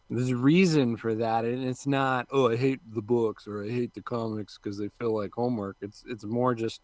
[0.09, 3.69] there's a reason for that and it's not oh I hate the books or I
[3.69, 5.77] hate the comics because they feel like homework.
[5.81, 6.81] It's it's more just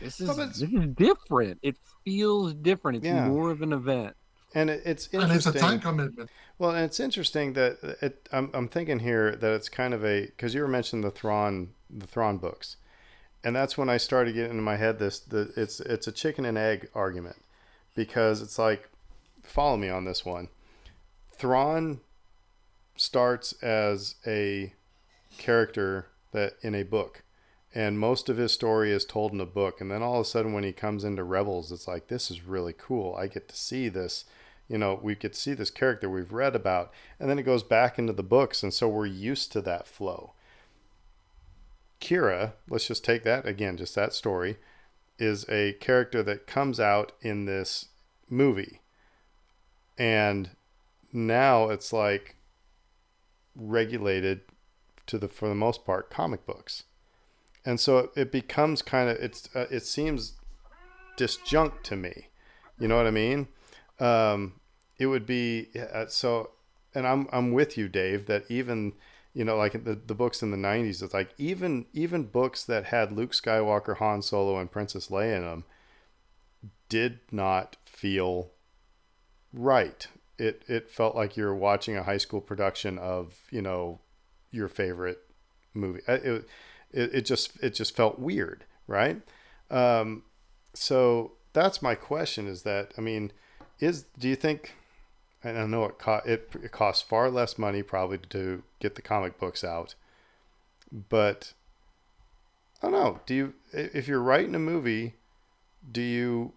[0.00, 1.58] this is, this is different.
[1.62, 2.98] It feels different.
[2.98, 3.28] It's Yeah.
[3.28, 4.14] more of an event.
[4.54, 6.30] And it, it's And it's a time commitment.
[6.58, 8.28] Well, and it's interesting that it.
[8.32, 11.70] I'm, I'm thinking here that it's kind of a because you were mentioning the Thrawn
[11.88, 12.76] the Thrawn books,
[13.42, 16.44] and that's when I started getting in my head this the it's it's a chicken
[16.44, 17.36] and egg argument
[17.94, 18.88] because it's like
[19.42, 20.48] follow me on this one.
[21.32, 22.00] Thrawn
[22.96, 24.74] starts as a
[25.38, 27.22] character that in a book
[27.74, 29.80] and most of his story is told in a book.
[29.80, 32.42] And then all of a sudden when he comes into rebels it's like this is
[32.42, 33.14] really cool.
[33.14, 34.24] I get to see this
[34.68, 36.92] you know we get to see this character we've read about.
[37.18, 40.34] And then it goes back into the books and so we're used to that flow
[42.00, 44.56] Qi'ra let's just take that again just that story
[45.18, 47.86] is a character that comes out in this
[48.28, 48.80] movie.
[49.98, 50.50] And
[51.12, 52.36] now it's like
[53.54, 54.40] regulated
[55.06, 56.84] to the for the most part comic books.
[57.64, 60.34] And so it, it becomes kind of it's uh, it seems
[61.18, 62.28] disjunct to me.
[62.78, 63.48] You know what i mean?
[63.98, 64.54] Um
[64.98, 66.50] it would be uh, so
[66.94, 68.92] and i'm i'm with you dave that even
[69.34, 72.86] you know like the, the books in the 90s it's like even even books that
[72.86, 75.64] had luke skywalker han solo and princess leia in them
[76.90, 78.50] did not feel
[79.54, 80.06] right.
[80.38, 84.00] It it felt like you're watching a high school production of you know
[84.50, 85.20] your favorite
[85.72, 86.00] movie.
[86.06, 86.48] Uh, it,
[86.92, 89.22] it, it just it just felt weird right?
[89.70, 90.24] Um,
[90.74, 93.32] so that's my question is that i mean
[93.80, 94.76] is do you think
[95.42, 99.02] and i know it, co- it, it costs far less money probably to get the
[99.02, 99.94] comic books out
[101.08, 101.52] but
[102.82, 105.14] i don't know do you if you're writing a movie
[105.90, 106.52] do you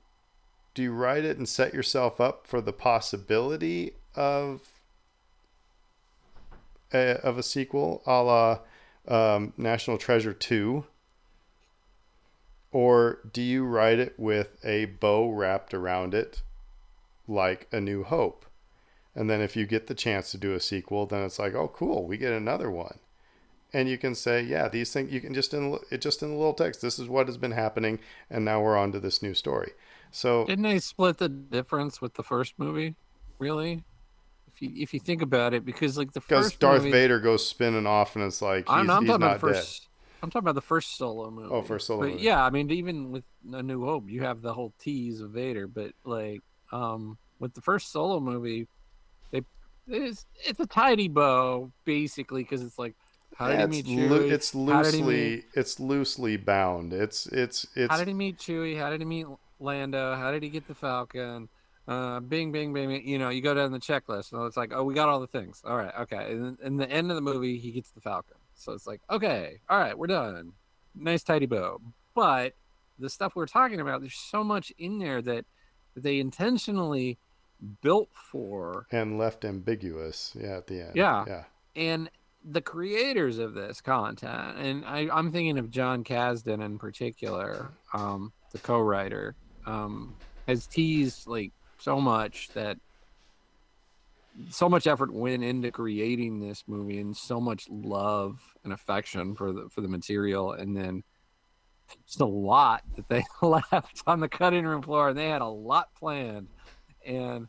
[0.73, 4.61] do you write it and set yourself up for the possibility of
[6.91, 8.59] a, of a sequel a la
[9.07, 10.85] um, National Treasure 2?
[12.71, 16.41] Or do you write it with a bow wrapped around it
[17.27, 18.45] like A New Hope?
[19.15, 21.67] And then if you get the chance to do a sequel, then it's like, oh,
[21.67, 22.99] cool, we get another one.
[23.71, 26.35] And you can say, yeah, these things you can just in it just in the
[26.35, 26.81] little text.
[26.81, 27.99] This is what has been happening,
[28.29, 29.71] and now we're on to this new story.
[30.11, 32.95] So Didn't they split the difference with the first movie?
[33.39, 33.83] Really?
[34.47, 37.19] If you if you think about it, because like the because first Darth movie, Vader
[37.19, 39.55] goes spinning off, and it's like he's, I'm, I'm he's talking not about the dead.
[39.55, 39.89] first.
[40.21, 41.49] I'm talking about the first solo movie.
[41.51, 42.23] Oh, first solo But movie.
[42.23, 45.67] yeah, I mean, even with A New Hope, you have the whole tease of Vader.
[45.67, 46.41] But like,
[46.71, 48.67] um, with the first solo movie,
[49.33, 49.41] they
[49.87, 52.95] it's it's a tidy bow basically because it's like,
[53.35, 54.31] how did Yeah, he meet it's, Chewie?
[54.31, 55.03] it's did he loosely
[55.35, 56.93] meet- it's loosely bound.
[56.93, 58.77] It's it's it's How did he meet Chewie?
[58.77, 59.27] How did he meet
[59.59, 60.15] Lando?
[60.15, 61.49] How did he get the Falcon?
[61.85, 63.05] Uh, bing, bing, bing, bing.
[63.05, 65.27] You know, you go down the checklist, and it's like, oh, we got all the
[65.27, 65.61] things.
[65.65, 66.31] All right, okay.
[66.31, 68.37] And in the end of the movie, he gets the Falcon.
[68.55, 70.53] So it's like, okay, all right, we're done.
[70.95, 71.81] Nice, tidy bow.
[72.15, 72.53] But
[72.99, 75.43] the stuff we're talking about, there's so much in there that
[75.97, 77.17] they intentionally
[77.81, 80.35] built for and left ambiguous.
[80.39, 80.95] Yeah, at the end.
[80.95, 81.25] Yeah.
[81.27, 81.43] yeah.
[81.75, 82.09] and
[82.45, 88.33] the creators of this content, and I, I'm thinking of Jon Kasdan in particular, um,
[88.51, 89.35] the co-writer,
[89.65, 90.15] um,
[90.47, 92.77] has teased like so much that
[94.49, 99.53] so much effort went into creating this movie, and so much love and affection for
[99.53, 101.03] the for the material, and then
[102.05, 105.47] just a lot that they left on the cutting room floor, and they had a
[105.47, 106.47] lot planned,
[107.05, 107.47] and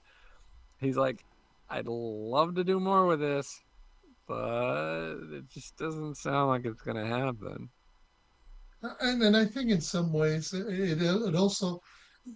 [0.81, 1.25] he's like,
[1.71, 3.63] "I'd love to do more with this."
[4.27, 7.69] but it just doesn't sound like it's going to happen.
[9.01, 11.81] And and I think in some ways it, it it also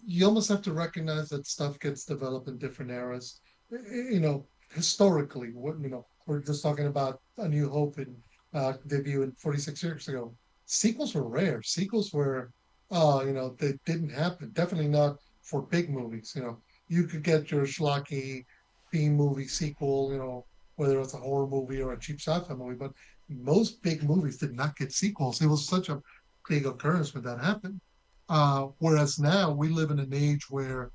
[0.05, 3.41] you almost have to recognize that stuff gets developed in different eras.
[3.71, 8.17] You know, historically, what you know, we're just talking about A New Hope and
[8.55, 10.35] uh, debut in 46 years ago.
[10.65, 11.63] Sequels were rare.
[11.63, 12.51] Sequels were
[12.91, 14.51] uh, you know, they didn't happen.
[14.53, 16.33] Definitely not for big movies.
[16.35, 16.59] You know,
[16.89, 18.45] you could get your schlocky
[18.91, 22.77] B movie sequel, you know, whether it's a horror movie or a cheap sci-fi movie,
[22.77, 22.93] but
[23.29, 25.43] most big movies did not get sequels.
[25.43, 26.01] It was such a
[26.49, 27.81] big occurrence when that happened.
[28.29, 30.91] Uh, whereas now we live in an age where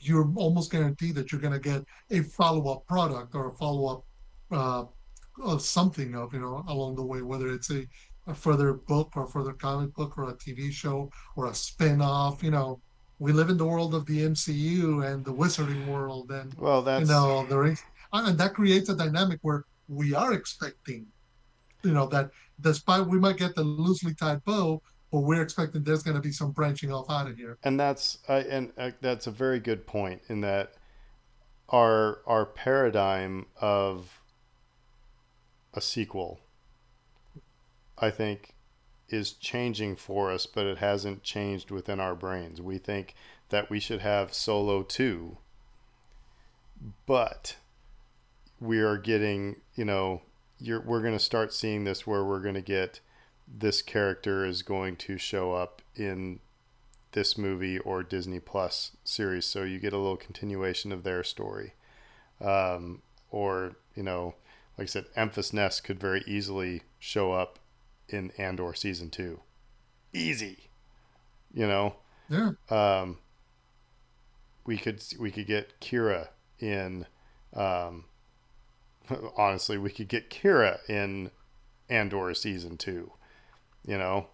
[0.00, 4.04] you're almost guaranteed that you're going to get a follow-up product or a follow-up
[4.50, 4.84] uh,
[5.42, 7.86] of something of you know along the way, whether it's a,
[8.26, 12.42] a further book or a further comic book or a TV show or a spin-off.
[12.42, 12.80] You know,
[13.20, 17.02] we live in the world of the MCU and the Wizarding world, and Well, that's
[17.08, 17.80] you know there is,
[18.12, 21.06] and that creates a dynamic where we are expecting,
[21.82, 26.02] you know, that despite we might get the loosely tied bow, but we're expecting there's
[26.02, 27.58] going to be some branching off out of here.
[27.62, 30.72] and that's uh, and uh, that's a very good point in that
[31.68, 34.20] our our paradigm of
[35.74, 36.40] a sequel
[37.98, 38.54] i think
[39.10, 43.14] is changing for us but it hasn't changed within our brains we think
[43.50, 45.36] that we should have solo 2
[47.06, 47.56] but
[48.60, 50.22] we are getting you know
[50.58, 53.00] you're we're going to start seeing this where we're going to get
[53.52, 56.38] this character is going to show up in
[57.12, 61.74] this movie or Disney Plus series, so you get a little continuation of their story.
[62.40, 64.34] Um, or you know,
[64.78, 67.58] like I said, Enfys Nest could very easily show up
[68.12, 69.40] in Andor season two,
[70.12, 70.70] easy.
[71.52, 71.96] You know,
[72.28, 73.18] Yeah, um,
[74.64, 77.06] we could we could get Qi'ra in.
[77.54, 78.04] Um,
[79.36, 81.30] honestly, we could get Qi'ra in
[81.88, 83.12] Andor season two.
[83.84, 84.26] You know,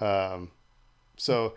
[0.00, 0.52] um,
[1.16, 1.54] so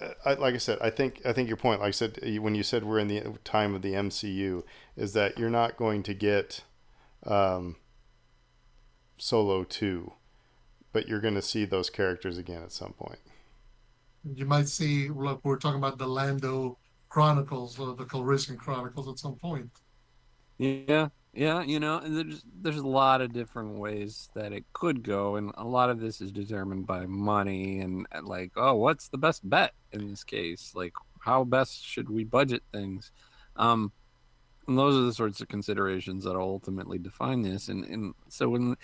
[0.00, 2.54] uh, I, like I said, I think I think your point, like I said, when
[2.54, 4.62] you said we're in the time of the MCU,
[4.96, 6.62] is that you're not going to get
[7.26, 7.76] um,
[9.18, 10.12] Solo two,
[10.92, 13.20] but you're going to see those characters again at some point.
[14.24, 15.08] you might see.
[15.08, 16.78] Look, we're talking about the Lando
[17.08, 19.70] Chronicles or the Calrissian Chronicles at some point.
[20.58, 25.02] Yeah, yeah, you know, and there's there's a lot of different ways that it could
[25.02, 29.08] go, and a lot of this is determined by money and and, like, oh, what's
[29.08, 30.72] the best bet in this case?
[30.74, 33.10] Like, how best should we budget things?
[33.56, 33.92] Um,
[34.68, 37.68] and those are the sorts of considerations that ultimately define this.
[37.68, 38.76] And and so when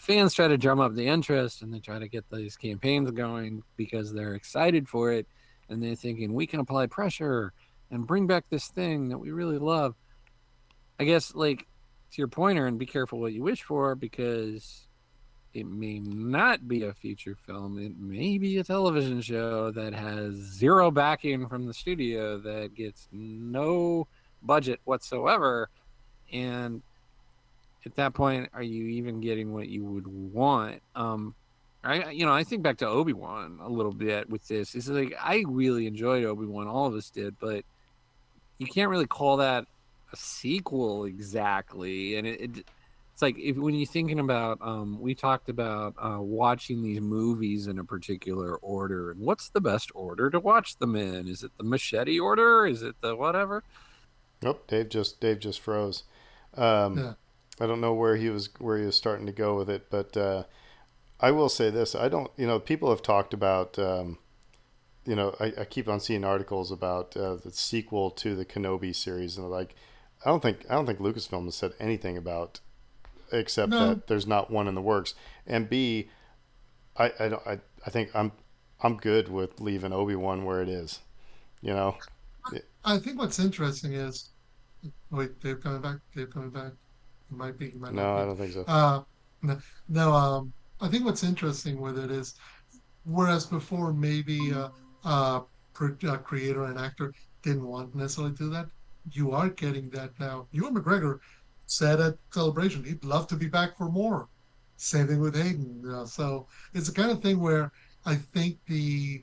[0.00, 3.62] fans try to drum up the interest and they try to get these campaigns going
[3.76, 5.26] because they're excited for it,
[5.68, 7.52] and they're thinking we can apply pressure
[7.90, 9.94] and bring back this thing that we really love.
[10.98, 11.66] I guess like
[12.12, 14.86] to your pointer and be careful what you wish for because
[15.54, 17.78] it may not be a feature film.
[17.78, 23.08] It may be a television show that has zero backing from the studio that gets
[23.12, 24.08] no
[24.42, 25.68] budget whatsoever.
[26.32, 26.82] And
[27.86, 30.82] at that point, are you even getting what you would want?
[30.94, 31.34] Um,
[31.84, 34.74] I, you know, I think back to Obi Wan a little bit with this.
[34.74, 37.64] It's like I really enjoyed Obi Wan, all of us did, but
[38.58, 39.66] you can't really call that
[40.12, 42.16] a sequel exactly.
[42.16, 42.66] And it, it
[43.12, 47.66] it's like if when you're thinking about, um, we talked about uh, watching these movies
[47.66, 51.28] in a particular order, and what's the best order to watch them in?
[51.28, 52.66] Is it the machete order?
[52.66, 53.64] Is it the whatever?
[54.40, 56.04] Nope, Dave just Dave just froze.
[56.54, 57.12] Um, Yeah.
[57.60, 60.16] I don't know where he was where he was starting to go with it, but
[60.16, 60.44] uh,
[61.20, 62.30] I will say this: I don't.
[62.36, 63.78] You know, people have talked about.
[63.78, 64.18] Um,
[65.04, 68.94] you know, I, I keep on seeing articles about uh, the sequel to the Kenobi
[68.94, 69.74] series, and like,
[70.24, 72.60] I don't think I don't think Lucasfilm has said anything about,
[73.32, 73.88] except No.
[73.88, 75.14] that there's not one in the works.
[75.46, 76.08] And B,
[76.96, 78.32] I I don't I, I think I'm
[78.80, 81.00] I'm good with leaving Obi Wan where it is.
[81.60, 81.96] You know,
[82.84, 84.30] I think what's interesting is,
[85.10, 85.98] wait, Dave coming back.
[86.14, 86.72] Dave coming back.
[87.32, 87.72] Might be.
[87.72, 88.16] Might no.
[88.16, 88.64] I don't think so.
[88.66, 89.02] Uh,
[89.42, 92.34] no, no, um, I think what's interesting with it is,
[93.04, 94.70] whereas before maybe a,
[95.04, 95.42] a,
[95.72, 98.66] pro- a creator and actor didn't want necessarily to do that,
[99.10, 100.46] you are getting that now.
[100.52, 101.18] Ewan McGregor
[101.66, 104.28] said at Celebration he'd love to be back for more.
[104.76, 105.80] Same thing with Hayden.
[105.82, 107.72] You know, so it's the kind of thing where
[108.04, 109.22] I think the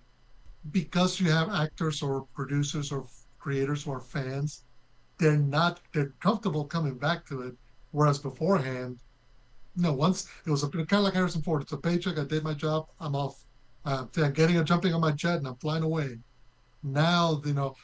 [0.72, 3.06] because you have actors or producers or
[3.40, 4.64] creators who are fans,
[5.18, 7.56] they're not they're comfortable coming back to it.
[7.92, 9.00] Whereas beforehand,
[9.76, 11.62] no, once it was a, kind of like Harrison Ford.
[11.62, 12.20] It's a paycheck.
[12.20, 12.88] I did my job.
[13.00, 13.44] I'm off.
[13.86, 16.18] Uh, I'm getting a jumping on my jet and I'm flying away.
[16.84, 17.76] Now, you know,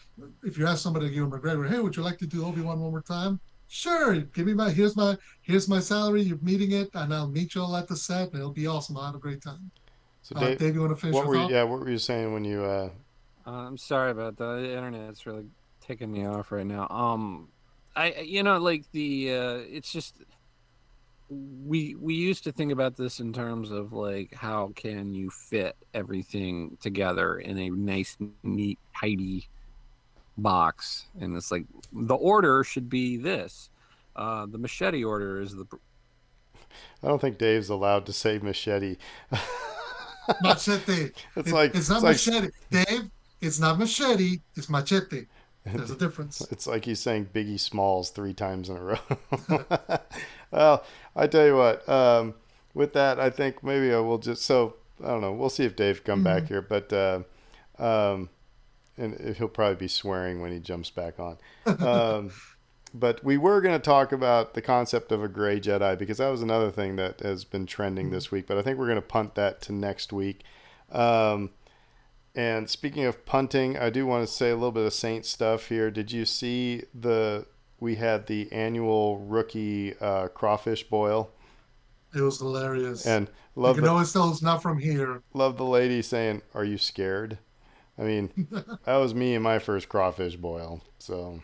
[0.44, 2.92] if you ask somebody, Ewan McGregor, hey, would you like to do Obi Wan one
[2.92, 3.40] more time?
[3.68, 4.16] Sure.
[4.16, 6.22] Give me my here's my here's my salary.
[6.22, 8.96] You're meeting it, and I'll meet you all at the set, and it'll be awesome.
[8.98, 9.72] I'll have a great time.
[10.22, 11.98] So Uh, Dave, Dave, you want to finish what were you, yeah, what were you
[11.98, 12.90] saying when you uh,
[13.46, 14.62] Uh, I'm sorry about that.
[14.62, 15.48] The internet's really
[15.82, 16.88] taking me off right now.
[16.90, 17.50] Um,
[17.96, 20.16] I you know like the uh, it's just
[21.30, 25.76] we we used to think about this in terms of like how can you fit
[25.94, 29.48] everything together in a nice, neat, tidy
[30.38, 33.70] box, and it's like the order should be this.
[34.16, 35.66] Uh, the machete order is the
[37.04, 38.98] I don't think Dave's allowed to say machete.
[40.40, 41.12] Machete.
[41.36, 42.50] It's It- like it's not it's like, machete.
[42.72, 43.10] Dave,
[43.42, 44.40] it's not machete.
[44.56, 45.28] It's machete.
[45.66, 46.42] There's a difference.
[46.52, 49.00] it's like he's saying Biggie Smalls three times in a row.
[50.52, 50.84] well,
[51.16, 51.88] I tell you what.
[51.90, 52.36] Um,
[52.74, 55.34] with that, I think maybe I will just so I don't know.
[55.34, 57.22] We'll see if Dave come back here, but uh,
[57.80, 58.30] um,
[58.98, 61.38] and he'll probably be swearing when he jumps back on.
[61.66, 62.32] Um,
[62.94, 66.30] but we were going to talk about the concept of a gray Jedi because that
[66.30, 68.48] was another thing that has been trending this week.
[68.48, 70.44] But I think we're going to punt that to next week.
[70.92, 71.50] Um,
[72.36, 75.68] and speaking of punting, I do want to say a little bit of Saint stuff
[75.70, 75.90] here.
[75.92, 77.46] Did you see the?
[77.80, 81.30] We had the annual rookie uh, crawfish boil,
[82.16, 83.06] It was hilarious.
[83.06, 85.22] and you love can the, always tell it's not from here.
[85.34, 87.38] love the lady saying, "Are you scared?"
[87.98, 88.48] I mean,
[88.86, 90.82] that was me in my first crawfish boil.
[91.00, 91.42] So,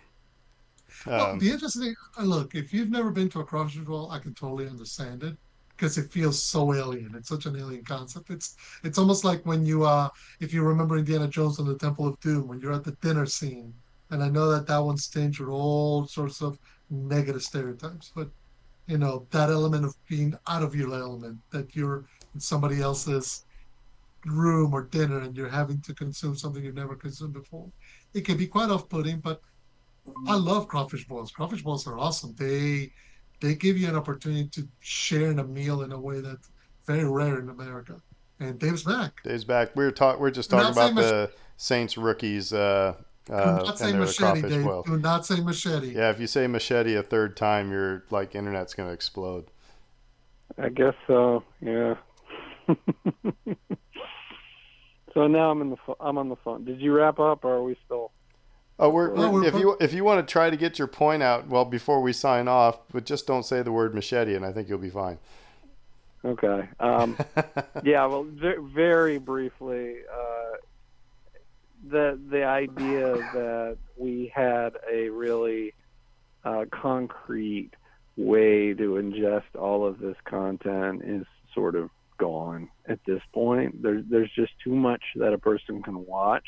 [1.06, 4.20] Well, um, the interesting uh, look, if you've never been to a crawfish boil, I
[4.20, 5.38] can totally understand it
[5.82, 7.16] because it feels so alien.
[7.16, 8.30] It's such an alien concept.
[8.30, 10.10] It's it's almost like when you uh
[10.40, 13.26] if you remember Indiana Jones and the Temple of Doom when you're at the dinner
[13.26, 13.74] scene.
[14.12, 16.60] And I know that that one's tinged with all sorts of
[16.92, 18.30] negative stereotypes, but
[18.86, 22.06] you know that element of being out of your element, that you're
[22.36, 23.46] in somebody else's
[24.28, 27.68] room or dinner and you're having to consume something you've never consumed before.
[28.14, 29.42] It can be quite off-putting, but
[30.28, 31.32] I love crawfish boils.
[31.32, 32.36] Crawfish boils are awesome.
[32.38, 32.92] They
[33.42, 36.50] they give you an opportunity to share in a meal in a way that's
[36.86, 38.00] very rare in America.
[38.40, 39.22] And Dave's back.
[39.24, 39.76] Dave's back.
[39.76, 40.20] We were talk.
[40.20, 42.54] We are just talking not say about the Saints rookies.
[42.54, 42.96] Uh,
[43.26, 44.64] Do uh, not say machete, Dave.
[44.64, 44.82] boil.
[44.84, 45.94] Do not say machete.
[45.94, 49.46] Yeah, if you say machete a third time, your like internet's gonna explode.
[50.58, 51.44] I guess so.
[51.62, 51.96] Yeah.
[55.14, 56.66] so now I'm in the pho- I'm on the phone.
[56.66, 58.01] Did you wrap up, or are we still?
[58.82, 61.22] Oh, we're, we're- we're if you if you want to try to get your point
[61.22, 64.52] out, well, before we sign off, but just don't say the word machete, and I
[64.52, 65.20] think you'll be fine.
[66.26, 66.68] Okay.
[66.80, 67.16] Um,
[67.84, 68.06] yeah.
[68.08, 70.58] Well, very briefly, uh,
[71.88, 75.74] the the idea that we had a really
[76.44, 77.72] uh, concrete
[78.18, 83.82] way to ingest all of this content is sort of gone at this point.
[83.82, 86.48] There's there's just too much that a person can watch,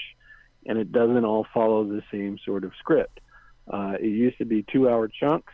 [0.65, 3.19] and it doesn't all follow the same sort of script.
[3.71, 5.53] Uh, it used to be two hour chunks.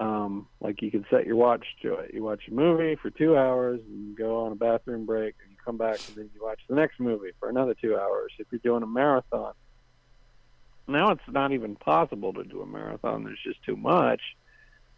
[0.00, 2.12] Um, like you could set your watch to it.
[2.12, 5.56] You watch a movie for two hours, and go on a bathroom break, and you
[5.64, 8.32] come back, and then you watch the next movie for another two hours.
[8.38, 9.52] If you're doing a marathon,
[10.88, 13.22] now it's not even possible to do a marathon.
[13.22, 14.20] There's just too much.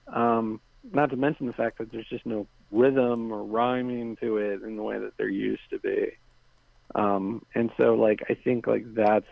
[0.07, 0.61] Um,
[0.93, 4.77] not to mention the fact that there's just no rhythm or rhyming to it in
[4.77, 6.13] the way that there used to be.
[6.95, 9.27] Um, and so, like, I think like that's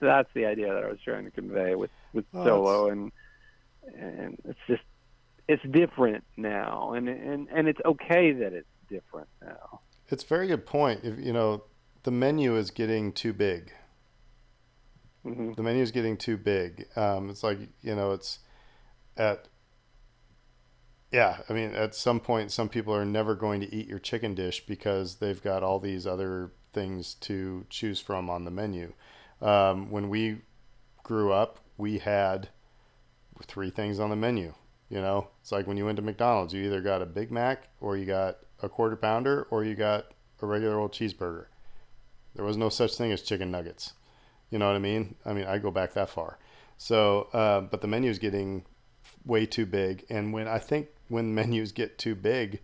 [0.00, 3.12] that's the idea that I was trying to convey with with Oh, Solo, and
[3.96, 4.82] and it's just
[5.48, 9.80] it's different now, and and and it's okay that it's different now.
[10.08, 11.04] It's a very good point.
[11.04, 11.64] If you know,
[12.02, 13.72] the menu is getting too big.
[15.24, 16.88] hmm The menu is getting too big.
[16.96, 18.38] Um, it's like you know, it's
[19.16, 19.48] at
[21.12, 21.38] yeah.
[21.48, 24.66] I mean, at some point, some people are never going to eat your chicken dish
[24.66, 28.92] because they've got all these other things to choose from on the menu.
[29.40, 30.38] Um, when we
[31.02, 32.48] grew up, we had
[33.44, 34.54] three things on the menu.
[34.88, 37.68] You know, it's like when you went to McDonald's, you either got a Big Mac
[37.80, 41.46] or you got a quarter pounder or you got a regular old cheeseburger.
[42.34, 43.92] There was no such thing as chicken nuggets.
[44.50, 45.16] You know what I mean?
[45.26, 46.38] I mean, I go back that far.
[46.78, 48.64] So, uh, but the menu's getting
[49.26, 52.60] way too big, and when I think when menus get too big,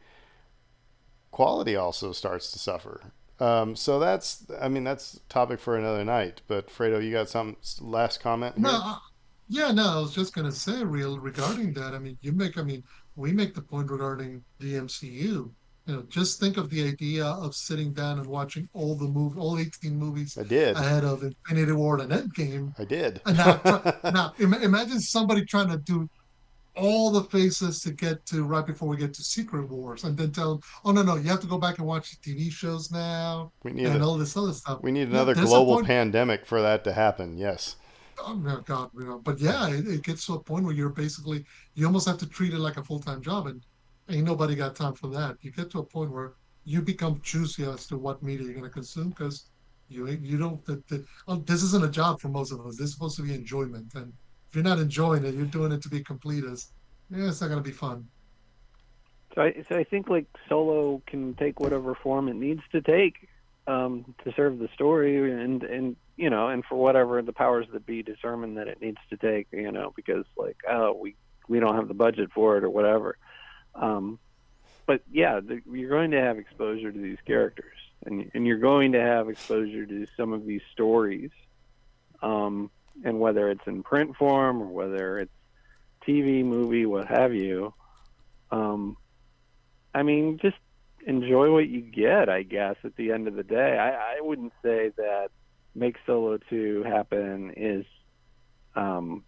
[1.30, 3.12] quality also starts to suffer.
[3.40, 6.42] Um, so that's, I mean, that's topic for another night.
[6.46, 8.56] But Fredo, you got some last comment?
[8.58, 8.80] No, here?
[8.82, 8.98] uh,
[9.48, 11.94] yeah, no, I was just gonna say real regarding that.
[11.94, 12.82] I mean, you make I mean,
[13.16, 15.52] we make the point regarding the MCU.
[15.86, 19.36] You know, just think of the idea of sitting down and watching all the move
[19.36, 20.78] all 18 movies I did.
[20.78, 22.72] ahead of Infinity War and Endgame.
[22.78, 23.20] I did.
[23.26, 23.60] And now,
[24.10, 26.08] now imagine somebody trying to do
[26.76, 30.32] all the faces to get to right before we get to Secret Wars, and then
[30.32, 33.52] tell them, "Oh no, no, you have to go back and watch TV shows now
[33.62, 36.60] we need and a, all this other stuff." we need another a global pandemic for
[36.62, 37.38] that to happen.
[37.38, 37.76] Yes.
[38.18, 40.88] Oh no, God, you know, but yeah, it, it gets to a point where you're
[40.88, 41.44] basically
[41.74, 43.62] you almost have to treat it like a full time job, and
[44.08, 45.36] ain't nobody got time for that.
[45.42, 46.34] You get to a point where
[46.64, 49.50] you become choosy as to what media you're going to consume because
[49.88, 50.64] you you don't.
[50.64, 52.76] The, the, oh, this isn't a job for most of us.
[52.76, 54.12] This is supposed to be enjoyment, and
[54.54, 56.68] you're not enjoying it, you're doing it to be completist.
[57.10, 58.08] Yeah, it's not going to be fun.
[59.34, 63.28] So I so I think like Solo can take whatever form it needs to take
[63.66, 67.84] um, to serve the story, and and you know, and for whatever the powers that
[67.84, 71.16] be determine that it needs to take, you know, because like oh we
[71.48, 73.16] we don't have the budget for it or whatever.
[73.74, 74.18] Um,
[74.86, 78.92] but yeah, the, you're going to have exposure to these characters, and and you're going
[78.92, 81.30] to have exposure to some of these stories,
[82.22, 82.70] um,
[83.02, 85.32] and whether it's in print form or whether it's
[86.06, 87.72] TV, movie, what have you.
[88.50, 88.96] Um,
[89.94, 90.56] I mean, just
[91.06, 93.78] enjoy what you get, I guess, at the end of the day.
[93.78, 95.28] I, I wouldn't say that
[95.74, 97.84] Make Solo 2 happen is
[98.76, 99.24] um,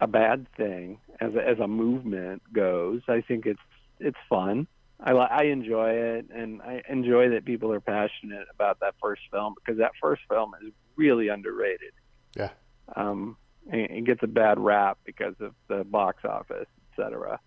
[0.00, 3.02] a bad thing as a, as a movement goes.
[3.08, 3.60] I think it's
[4.00, 4.66] it's fun.
[5.00, 9.54] I I enjoy it, and I enjoy that people are passionate about that first film
[9.54, 11.92] because that first film is really underrated.
[12.36, 12.50] Yeah.
[12.96, 13.36] Um,
[13.70, 17.40] and it gets a bad rap because of the box office, et cetera.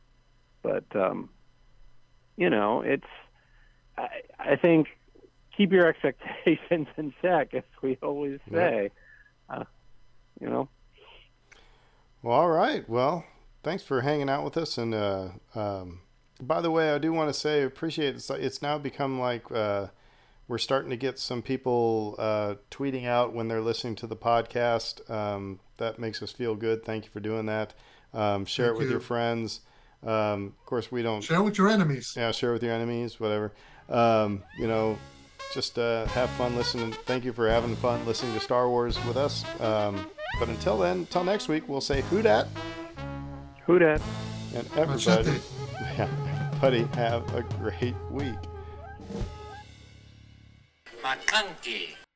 [0.64, 1.30] But um,
[2.36, 3.06] you know, it's
[3.98, 4.08] I,
[4.40, 4.88] I think
[5.56, 8.92] keep your expectations in check, as we always say.
[9.50, 9.64] Uh,
[10.40, 10.70] you know,
[12.22, 12.88] Well, all right.
[12.88, 13.26] Well,
[13.64, 14.78] thanks for hanging out with us.
[14.78, 16.02] And uh, um,
[16.40, 19.88] by the way, I do want to say appreciate it's, it's now become like uh,
[20.48, 25.10] we're starting to get some people uh, tweeting out when they're listening to the podcast.
[25.10, 26.84] Um, that makes us feel good.
[26.86, 27.74] Thank you for doing that.
[28.14, 28.92] Um, share Thank it with you.
[28.92, 29.62] your friends.
[30.06, 31.22] Um, of course, we don't.
[31.22, 32.14] Share with your enemies.
[32.16, 33.52] Yeah, share with your enemies, whatever.
[33.90, 34.98] Um, you know,
[35.54, 36.94] just uh, have fun listening.
[37.06, 39.44] Thank you for having fun listening to Star Wars with us.
[39.60, 40.10] Um,
[40.40, 42.48] but until then, until next week, we'll say who dat
[43.68, 44.02] who dat?
[44.56, 45.30] and everybody.
[45.32, 45.40] Machete.
[45.98, 46.10] Yeah,
[46.54, 48.36] everybody have a great week.
[51.08, 52.07] McConkey.